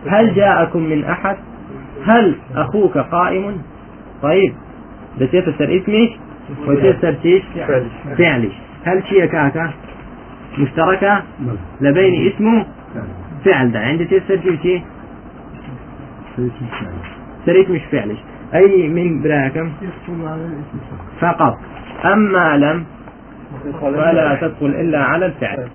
هل 0.08 0.36
جاءكم 0.36 0.80
من 0.80 1.04
أحد؟ 1.04 1.38
هل 2.06 2.36
أخوك 2.56 2.98
قائم؟ 2.98 3.62
طيب. 4.22 4.54
ده 5.20 5.26
تفسر 5.26 5.78
اسمك 5.78 6.10
وتفسر 6.68 7.14
تيش 7.14 7.44
فعلش. 8.18 8.54
هل 8.86 9.04
شيء 9.10 9.26
كاكا 9.26 9.74
مشتركة 10.58 11.24
لبين 11.82 12.32
اسمه 12.32 12.66
فعل. 13.46 13.72
ده 13.72 13.80
عند 13.80 14.08
تفسر 14.08 14.58
شيء. 14.62 14.82
سريت 17.46 17.70
مش 17.70 17.82
فعلش. 17.92 18.20
أي 18.56 18.88
من 18.90 19.22
براكم 19.22 19.72
فقط. 21.22 21.58
أما 22.06 22.58
لم 22.58 22.86
فلا 23.82 24.38
تدخل 24.42 24.66
إلا 24.66 25.04
على 25.04 25.26
الفعل. 25.26 25.70